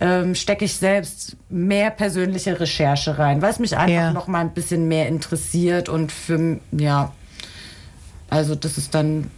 [0.00, 4.12] ähm, stecke ich selbst mehr persönliche Recherche rein, weil es mich einfach Ja.
[4.12, 7.12] noch mal ein bisschen mehr interessiert und für ja,
[8.28, 9.30] also das ist dann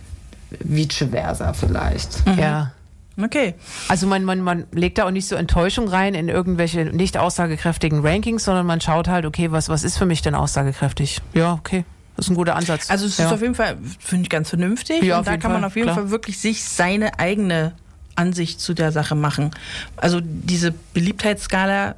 [0.60, 2.22] vice versa vielleicht.
[2.38, 2.72] ja.
[3.20, 3.54] Okay.
[3.88, 8.06] Also man, man, man legt da auch nicht so Enttäuschung rein in irgendwelche nicht aussagekräftigen
[8.06, 11.20] Rankings, sondern man schaut halt, okay, was, was ist für mich denn aussagekräftig?
[11.34, 11.84] Ja, okay.
[12.16, 12.88] Das ist ein guter Ansatz.
[12.90, 13.26] Also es ja.
[13.26, 15.02] ist auf jeden Fall, finde ich, ganz vernünftig.
[15.02, 15.96] Ja, und da kann man Fall, auf jeden klar.
[15.96, 17.72] Fall wirklich sich seine eigene
[18.18, 19.50] Ansicht zu der Sache machen.
[19.96, 21.94] Also diese Beliebtheitsskala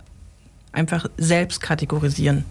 [0.72, 2.44] einfach selbst kategorisieren.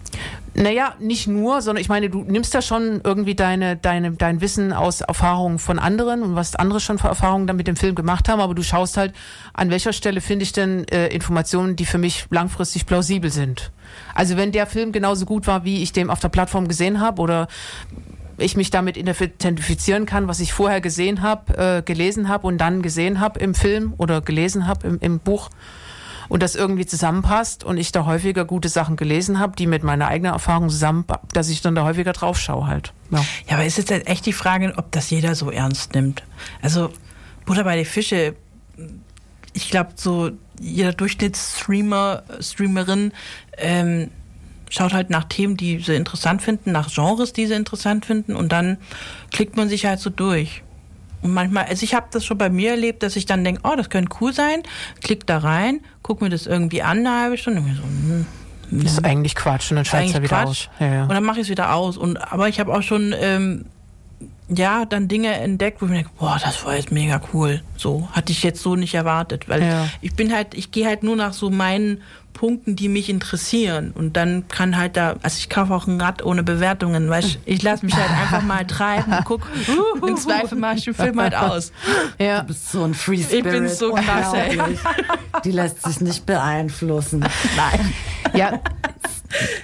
[0.52, 4.72] Naja, nicht nur, sondern ich meine, du nimmst da schon irgendwie deine, deine, dein Wissen
[4.72, 8.28] aus Erfahrungen von anderen und was andere schon für Erfahrungen dann mit dem Film gemacht
[8.28, 9.14] haben, aber du schaust halt,
[9.54, 13.70] an welcher Stelle finde ich denn äh, Informationen, die für mich langfristig plausibel sind.
[14.14, 17.22] Also wenn der Film genauso gut war, wie ich den auf der Plattform gesehen habe
[17.22, 17.48] oder
[18.40, 22.82] ich mich damit identifizieren kann, was ich vorher gesehen habe, äh, gelesen habe und dann
[22.82, 25.50] gesehen habe im Film oder gelesen habe im, im Buch
[26.30, 30.06] und das irgendwie zusammenpasst und ich da häufiger gute Sachen gelesen habe, die mit meiner
[30.06, 32.92] eigenen Erfahrung zusammen, dass ich dann da häufiger drauf schaue halt.
[33.10, 33.18] Ja.
[33.48, 36.22] Ja, aber ist jetzt halt echt die Frage, ob das jeder so ernst nimmt.
[36.62, 36.92] Also
[37.46, 38.36] Butter bei die Fische,
[39.52, 40.30] ich glaube, so
[40.60, 43.12] jeder Durchschnittsstreamer, Streamerin
[43.58, 44.10] ähm,
[44.70, 48.50] schaut halt nach Themen, die sie interessant finden, nach Genres, die sie interessant finden und
[48.52, 48.78] dann
[49.30, 50.62] klickt man sich halt so durch.
[51.22, 53.74] Und manchmal, also ich habe das schon bei mir erlebt, dass ich dann denke, oh,
[53.76, 54.62] das könnte cool sein,
[55.02, 58.26] klick da rein, guck mir das irgendwie an eine halbe Stunde und so, hm,
[58.70, 60.68] Das ist eigentlich Quatsch und dann schaltet er eigentlich wieder Quatsch.
[60.68, 60.70] aus.
[60.78, 61.02] Ja, ja.
[61.02, 61.98] Und dann mache ich es wieder aus.
[61.98, 63.66] Und, aber ich habe auch schon, ähm,
[64.54, 67.62] ja, dann Dinge entdeckt, wo ich mir denke, boah, das war jetzt mega cool.
[67.76, 69.48] So, hatte ich jetzt so nicht erwartet.
[69.48, 69.88] Weil Ja.
[70.00, 73.92] ich bin halt, ich gehe halt nur nach so meinen Punkten, die mich interessieren.
[73.94, 77.38] Und dann kann halt da, also ich kaufe auch ein Rad ohne Bewertungen, weißt du,
[77.44, 79.42] ich lasse mich halt einfach mal treiben und guck,
[80.06, 81.70] im Zweifel mache ich den Film halt aus.
[82.18, 82.40] ja.
[82.40, 83.44] Du bist so ein Free Ich Spirit.
[83.44, 84.58] bin so krass, ey.
[85.44, 87.20] Die lässt sich nicht beeinflussen.
[87.56, 87.92] Nein.
[88.34, 88.60] ja.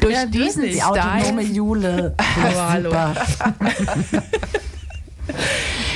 [0.00, 0.62] Durch Ja, diesen.
[0.64, 2.14] Die autonome Style, Jule.
[2.44, 2.92] Aber hallo.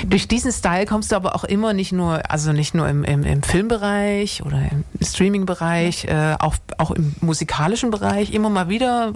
[0.07, 3.23] Durch diesen Style kommst du aber auch immer nicht nur, also nicht nur im, im,
[3.25, 9.15] im Filmbereich oder im Streaming-Bereich, äh, auch, auch im musikalischen Bereich immer mal wieder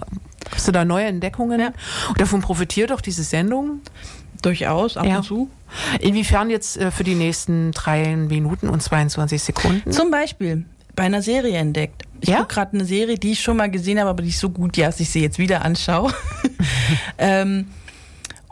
[0.53, 1.59] hast du da neue Entdeckungen.
[1.59, 1.71] Ja.
[2.09, 3.81] Und davon profitiert auch diese Sendung.
[4.41, 5.17] Durchaus, ab Ja.
[5.17, 5.49] und zu.
[5.99, 9.91] Inwiefern jetzt äh, für die nächsten drei Minuten und 22 Sekunden?
[9.91, 12.03] Zum Beispiel bei einer Serie entdeckt.
[12.21, 12.37] Ich Ja?
[12.37, 14.77] gucke gerade eine Serie, die ich schon mal gesehen habe, aber die ist so gut,
[14.77, 16.13] ja, dass ich sie jetzt wieder anschaue.
[17.17, 17.67] ähm,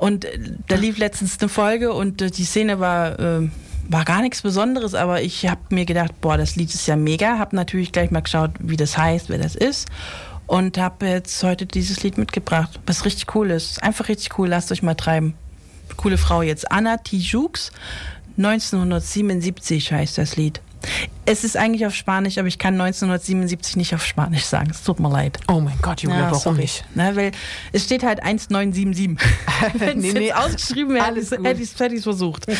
[0.03, 0.37] und äh,
[0.67, 3.47] da lief letztens eine Folge und äh, die Szene war, äh,
[3.87, 7.39] war gar nichts Besonderes, aber ich habe mir gedacht, boah, das Lied ist ja mega.
[7.39, 9.87] Habe natürlich gleich mal geschaut, wie das heißt, wer das ist.
[10.45, 13.81] Und habe jetzt heute dieses Lied mitgebracht, was richtig cool ist.
[13.81, 15.35] Einfach richtig cool, lasst euch mal treiben.
[15.95, 16.69] Coole Frau jetzt.
[16.69, 17.53] Anna Tijoux,
[18.37, 20.59] 1977 heißt das Lied.
[21.25, 24.69] Es ist eigentlich auf Spanisch, aber ich kann 1977 nicht auf Spanisch sagen.
[24.71, 25.39] Es tut mir leid.
[25.47, 26.61] Oh mein Gott, Julia, Ja, warum sorry.
[26.61, 26.83] nicht?
[26.95, 27.31] Na, weil
[27.71, 29.17] es steht halt 1977.
[29.79, 32.45] Wenn es Nee, nee, jetzt ausgeschrieben wäre, alles hätte ich es versucht.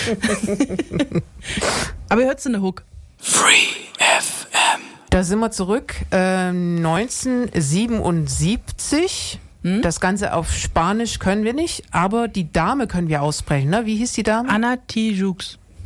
[2.10, 2.84] aber ihr hört so eine Hook.
[3.18, 3.52] Free
[3.98, 4.82] FM.
[5.10, 5.96] Da sind wir zurück.
[6.12, 9.40] Ähm, 1977.
[9.64, 9.82] Hm?
[9.82, 13.70] Das Ganze auf Spanisch können wir nicht, aber die Dame können wir aussprechen.
[13.70, 13.86] Ne?
[13.86, 14.50] Wie hieß die Dame?
[14.50, 15.38] Anna Tijoux.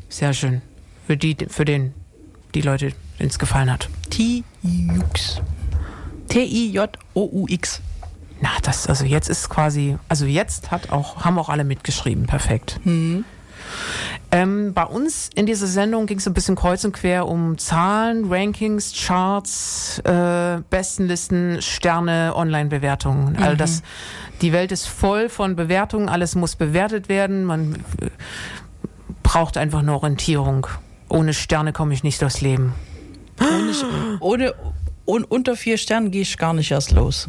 [0.10, 0.62] Sehr schön.
[1.06, 1.94] Für die, für den,
[2.56, 3.90] die Leute, denen es gefallen hat.
[4.10, 5.42] Tijoux.
[6.30, 7.82] T-I-J-O-U-X.
[8.42, 12.28] Na, das, also jetzt ist quasi, also jetzt hat auch, haben auch alle mitgeschrieben.
[12.28, 12.80] Perfekt.
[14.32, 18.32] Ähm, bei uns in dieser Sendung ging es ein bisschen kreuz und quer um Zahlen,
[18.32, 23.38] Rankings, Charts, äh, Bestenlisten, Sterne, Online-Bewertungen.
[23.38, 23.84] All das,
[24.42, 27.46] die Welt ist voll von Bewertungen, alles muss bewertet werden.
[27.46, 28.10] Man äh,
[29.24, 30.68] braucht einfach eine Orientierung.
[31.10, 32.74] Ohne Sterne komme ich nicht durchs Leben.
[33.40, 33.74] Ohne,
[34.20, 34.54] ohne,
[35.08, 37.28] un, unter vier Sternen gehe ich gar nicht erst los.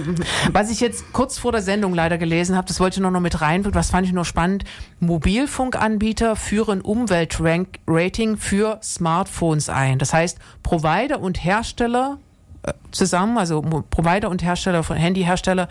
[0.52, 3.20] Was ich jetzt kurz vor der Sendung leider gelesen habe, das wollte ich nur noch
[3.20, 4.64] mit rein, was fand ich nur spannend.
[5.00, 9.98] Mobilfunkanbieter führen Umweltrating für Smartphones ein.
[9.98, 12.18] Das heißt, Provider und Hersteller
[12.62, 15.68] äh, zusammen, also Provider und Hersteller von Handyhersteller,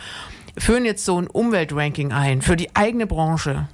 [0.57, 3.67] führen jetzt so ein Umweltranking ein für die eigene Branche.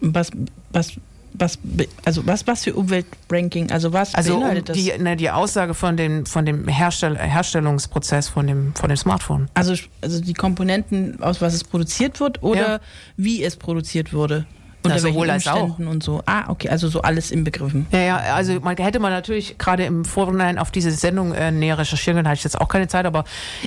[0.00, 0.30] Was,
[0.72, 0.92] was,
[1.32, 1.58] was,
[2.04, 3.70] also was, was für Umweltranking?
[3.70, 4.76] Also was Also beinhaltet das?
[4.76, 9.48] die, ne, die Aussage von dem, von dem Herstell Herstellungsprozess von dem, von dem Smartphone.
[9.54, 12.80] Also, also die Komponenten, aus was es produziert wird oder Ja.
[13.16, 14.46] wie es produziert wurde?
[14.82, 15.78] Na, Unter sowohl welchen als auch.
[15.78, 16.22] Und so.
[16.24, 17.86] Ah, okay, also so alles inbegriffen.
[17.92, 21.76] Ja, ja, also man hätte man natürlich gerade im Vorhinein auf diese Sendung äh, näher
[21.76, 23.24] recherchieren können, hatte ich jetzt auch keine Zeit, aber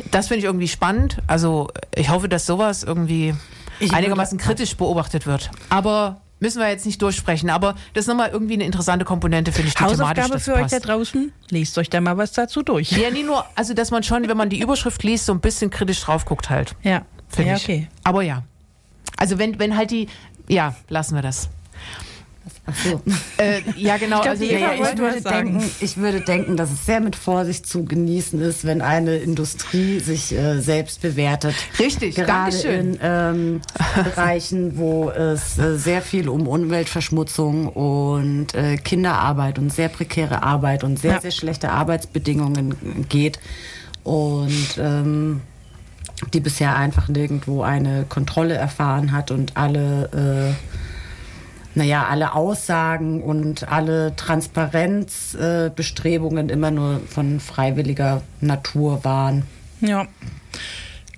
[0.10, 1.18] das finde ich irgendwie spannend.
[1.28, 3.36] Also ich hoffe, dass sowas irgendwie
[3.80, 5.52] Ich einigermaßen würde- kritisch beobachtet wird.
[5.70, 7.50] Aber müssen wir jetzt nicht durchsprechen.
[7.50, 10.54] Aber das ist nochmal irgendwie eine interessante Komponente, finde ich, die thematisch Hausaufgabe das für
[10.54, 10.74] euch passt.
[10.74, 11.32] da draußen.
[11.50, 12.92] Lest euch da mal was dazu durch.
[12.92, 15.72] Ja, nie nur, also dass man schon, wenn man die Überschrift liest, so ein bisschen
[15.72, 16.76] kritisch drauf guckt halt.
[16.84, 17.64] Ja, Finde ja ich.
[17.64, 17.88] okay.
[18.04, 18.44] Aber ja.
[19.18, 20.08] Also wenn, wenn halt die,
[20.48, 21.50] ja, lassen wir das.
[22.66, 23.02] Ach so.
[23.38, 24.22] Äh, ja, genau.
[24.22, 27.86] glaub, also, ja, ich, würde denken, ich würde denken, dass es sehr mit Vorsicht zu
[27.86, 31.56] genießen ist, wenn eine Industrie sich äh, selbst bewertet.
[31.80, 32.94] Richtig, Gerade Dankeschön.
[32.96, 33.62] in ähm,
[34.04, 40.84] Bereichen, wo es äh, sehr viel um Umweltverschmutzung und äh, Kinderarbeit und sehr prekäre Arbeit
[40.84, 41.22] und sehr, Ja.
[41.22, 43.40] sehr schlechte Arbeitsbedingungen geht.
[44.04, 45.42] Und ähm,
[46.34, 50.83] die bisher einfach nirgendwo eine Kontrolle erfahren hat und alle äh,
[51.76, 59.44] naja, alle Aussagen und alle Transparenzbestrebungen äh, immer nur von freiwilliger Natur waren.
[59.82, 60.08] Ja.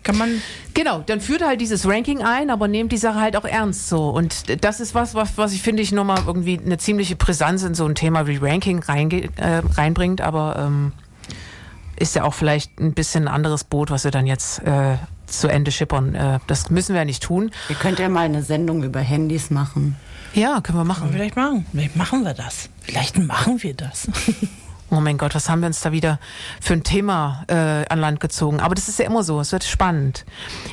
[0.03, 0.41] Kann man.
[0.75, 4.09] Genau, dann führt halt dieses Ranking ein, aber nehmt die Sache halt auch ernst so.
[4.09, 7.73] Und das ist was, was, was ich finde, ich nochmal irgendwie eine ziemliche Brisanz in
[7.73, 10.91] so ein Thema wie Ranking reinge äh, reinbringt, aber ähm,
[11.97, 15.47] ist ja auch vielleicht ein bisschen ein anderes Boot, was wir dann jetzt äh, zu
[15.47, 16.13] Ende schippern.
[16.13, 17.49] Äh, das müssen wir ja nicht tun.
[17.69, 19.95] Ihr könnt ja mal eine Sendung über Handys machen.
[20.35, 21.09] Ja, können wir machen.
[21.13, 21.65] Vielleicht machen.
[21.71, 22.69] Vielleicht machen wir das.
[22.81, 24.07] Vielleicht machen wir das.
[24.91, 26.19] Oh mein Gott, was haben wir uns da wieder
[26.61, 28.59] für ein Thema äh, an Land gezogen?
[28.59, 30.25] Aber das ist ja immer so, es wird spannend.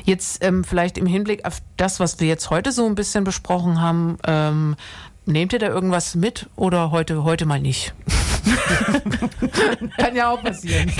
[0.04, 3.80] Jetzt ähm, vielleicht im Hinblick auf das, was wir jetzt heute so ein bisschen besprochen
[3.80, 4.76] haben, ähm,
[5.24, 7.94] nehmt ihr da irgendwas mit oder heute, heute mal nicht?
[9.96, 10.92] Kann ja auch passieren.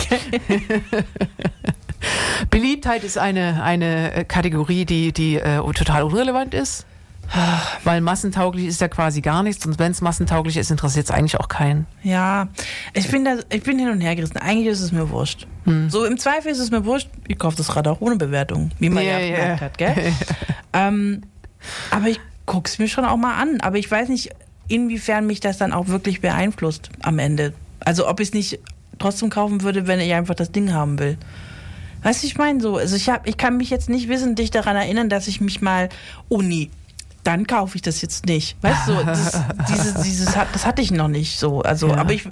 [2.50, 6.86] Beliebtheit ist eine, eine äh, Kategorie, die, die äh, total unrelevant ist.
[7.84, 11.38] Weil massentauglich ist ja quasi gar nichts und wenn es massentauglich ist, interessiert es eigentlich
[11.40, 11.86] auch keinen.
[12.02, 12.48] Ja,
[12.92, 14.36] ich bin, da, ich bin hin und her gerissen.
[14.36, 15.46] Eigentlich ist es mir wurscht.
[15.64, 15.88] Hm.
[15.88, 17.08] So im Zweifel ist es mir wurscht.
[17.28, 20.12] Ich kaufe das Rad auch ohne Bewertung, wie man Ja, ja, gemerkt hat, gell?
[20.72, 21.22] ähm,
[21.90, 23.60] aber ich gucke es mir schon auch mal an.
[23.60, 24.30] Aber ich weiß nicht,
[24.68, 27.54] inwiefern mich das dann auch wirklich beeinflusst am Ende.
[27.80, 28.60] Also ob ich es nicht
[28.98, 31.16] trotzdem kaufen würde, wenn ich einfach das Ding haben will.
[32.02, 34.76] Weißt du, ich meine so, also ich, hab, ich kann mich jetzt nicht wissentlich daran
[34.76, 35.88] erinnern, dass ich mich mal,
[36.28, 36.68] oh nee,
[37.24, 38.56] dann kaufe ich das jetzt nicht.
[38.62, 41.62] Weißt du, das, dieses, dieses, das hatte ich noch nicht so.
[41.62, 41.96] Also, Ja.
[41.96, 42.24] aber ich,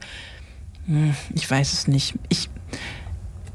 [0.87, 2.15] hm, ich weiß es nicht.
[2.29, 2.51] Ich,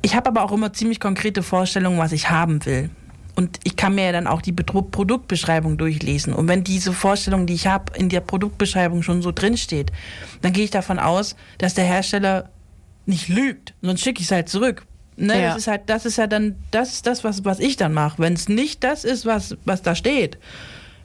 [0.02, 2.90] ich habe aber auch immer ziemlich konkrete Vorstellungen, was ich haben will.
[3.36, 6.34] Und ich kann mir ja dann auch die Produktbeschreibung durchlesen.
[6.34, 9.92] Und wenn diese Vorstellung, die ich habe, in der Produktbeschreibung schon so drinsteht,
[10.42, 12.50] dann gehe ich davon aus, dass der Hersteller
[13.06, 13.74] nicht lügt.
[13.82, 14.86] Sonst schicke ich es halt zurück.
[15.18, 15.48] Ne, Ja.
[15.50, 18.20] Das ist halt, das ist ja dann, das ist das, was, was ich dann mache.
[18.20, 20.38] Wenn es nicht das ist, was, was da steht,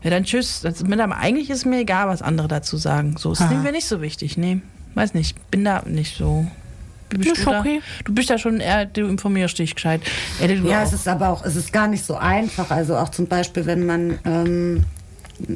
[0.03, 0.61] ja dann tschüss.
[0.63, 3.17] Das ist mir dann, eigentlich ist mir egal, was andere dazu sagen.
[3.19, 3.55] So, es ist Aha.
[3.55, 4.37] mir nicht so wichtig.
[4.37, 4.61] Nee,
[4.95, 5.51] weiß nicht.
[5.51, 6.47] Bin da nicht so.
[7.11, 7.61] Wie bist Ist du, da?
[7.61, 7.81] okay.
[8.05, 10.01] du bist da schon eher, du informierst dich gescheit.
[10.41, 10.87] Ja, Ja, auch.
[10.87, 12.71] es ist aber auch, es ist gar nicht so einfach.
[12.71, 14.85] Also auch zum Beispiel, wenn man ähm,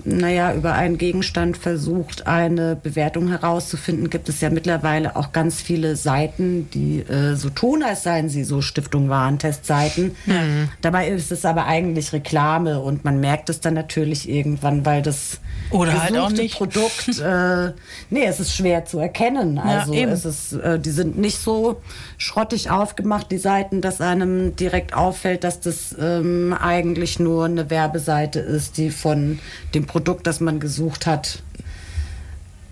[0.04, 5.96] naja, über einen Gegenstand versucht, eine Bewertung herauszufinden, gibt es ja mittlerweile auch ganz viele
[5.96, 10.16] Seiten, die äh, so tun, als seien sie so Stiftung Warentestseiten.
[10.26, 10.68] Mhm.
[10.80, 15.40] Dabei ist es aber eigentlich Reklame und man merkt es dann natürlich irgendwann, weil das
[15.70, 16.56] oder halt auch nicht.
[16.56, 17.72] Produkt, äh,
[18.10, 19.58] nee, es ist schwer zu erkennen.
[19.58, 21.80] Also ja, es ist, äh, die sind nicht so
[22.18, 28.40] schrottig aufgemacht, die Seiten, dass einem direkt auffällt, dass das ähm, eigentlich nur eine Werbeseite
[28.40, 29.38] ist, die von
[29.74, 31.42] dem Produkt, das man gesucht hat,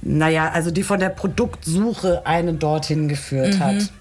[0.02, 3.60] naja, also die von der Produktsuche einen dorthin geführt mhm.
[3.60, 3.92] hat.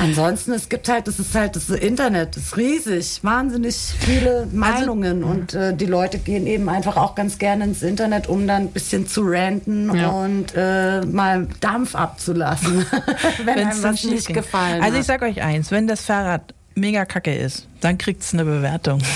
[0.00, 4.56] Ansonsten, es gibt halt, es ist halt das Internet, das ist riesig, wahnsinnig viele also,
[4.56, 8.46] Meinungen also, und äh, die Leute gehen eben einfach auch ganz gerne ins Internet, um
[8.46, 10.08] dann ein bisschen zu ranten ja.
[10.08, 12.86] und äh, mal Dampf abzulassen,
[13.44, 17.06] wenn Wenn's einem was nicht gefallen Also ich sag euch eins, wenn das Fahrrad mega
[17.06, 19.00] kacke ist, dann kriegt es eine Bewertung.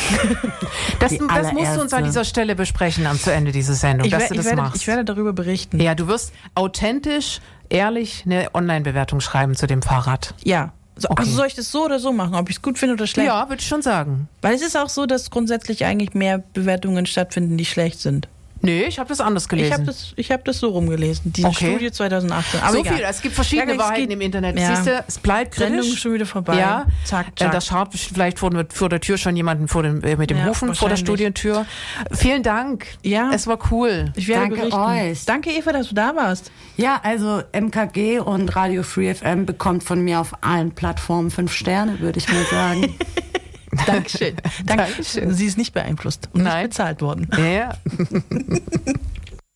[0.99, 4.13] Das, das, musst du uns an dieser Stelle besprechen am zu Ende dieser Sendung, ich
[4.13, 4.83] dass du das werde, machst.
[4.83, 5.81] Ich werde darüber berichten.
[5.81, 7.41] Ja, du wirst authentisch
[7.71, 10.35] ehrlich eine Online-Bewertung schreiben zu dem Fahrrad.
[10.45, 10.73] Ja.
[10.97, 11.23] So, okay.
[11.23, 13.29] Also soll ich das so oder so machen, ob ich es gut finde oder schlecht?
[13.29, 14.29] Ja, würde ich schon sagen.
[14.43, 18.29] Weil es ist auch so, dass grundsätzlich eigentlich mehr Bewertungen stattfinden, die schlecht sind.
[18.63, 19.69] Nee, ich habe das anders gelesen.
[19.69, 21.71] Ich habe das, hab das so rumgelesen, diese okay.
[21.71, 22.61] Studie 2018.
[22.61, 22.95] Aber so egal.
[22.95, 24.59] viel, es gibt verschiedene ja, Wahrheiten geht, im Internet.
[24.59, 24.77] Ja.
[24.77, 25.71] Siehst du, es bleibt kritisch.
[25.71, 26.59] Sendung schon wieder vorbei.
[26.59, 27.53] Ja, zack, äh, zack.
[27.53, 30.47] Da schaut vielleicht vor, vor, der Tür schon jemanden vor dem, äh, mit dem ja,
[30.47, 31.65] Hufen vor der Studientür.
[32.13, 32.87] Vielen Dank.
[33.03, 33.31] Ja.
[33.33, 34.13] Es war cool.
[34.17, 34.81] Ich werde Danke berichten.
[34.81, 35.25] euch.
[35.25, 36.51] Danke, Eva, dass du da warst.
[36.77, 42.01] Ja, also MKG und Radio Free FM bekommt von mir auf allen Plattformen fünf Sterne,
[42.01, 42.95] würde ich mal sagen.
[43.87, 44.35] Dankeschön.
[44.65, 45.33] Dankeschön.
[45.33, 46.63] Sie ist nicht beeinflusst und Nein.
[46.63, 47.29] nicht bezahlt worden.
[47.39, 47.75] Ja.